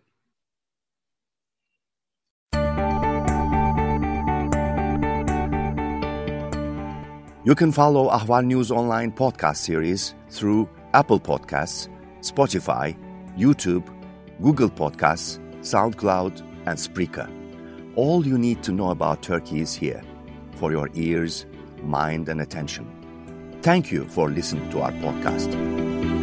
You 7.45 7.55
can 7.55 7.71
follow 7.71 8.09
Ahval 8.09 8.45
News 8.45 8.71
Online 8.71 9.13
podcast 9.13 9.55
series 9.55 10.15
through 10.29 10.67
Apple 10.93 11.19
Podcasts, 11.19 11.87
Spotify, 12.21 12.97
YouTube, 13.37 13.87
Google 14.41 14.69
Podcasts, 14.69 15.39
SoundCloud, 15.61 16.41
and 16.65 16.77
Spreaker. 16.77 17.29
All 17.95 18.25
you 18.25 18.37
need 18.37 18.63
to 18.63 18.71
know 18.71 18.91
about 18.91 19.23
Turkey 19.23 19.61
is 19.61 19.73
here 19.73 20.01
for 20.55 20.71
your 20.71 20.89
ears, 20.93 21.45
mind, 21.81 22.29
and 22.29 22.41
attention. 22.41 22.91
Thank 23.61 23.91
you 23.91 24.05
for 24.07 24.29
listening 24.29 24.69
to 24.71 24.81
our 24.81 24.91
podcast. 24.91 26.16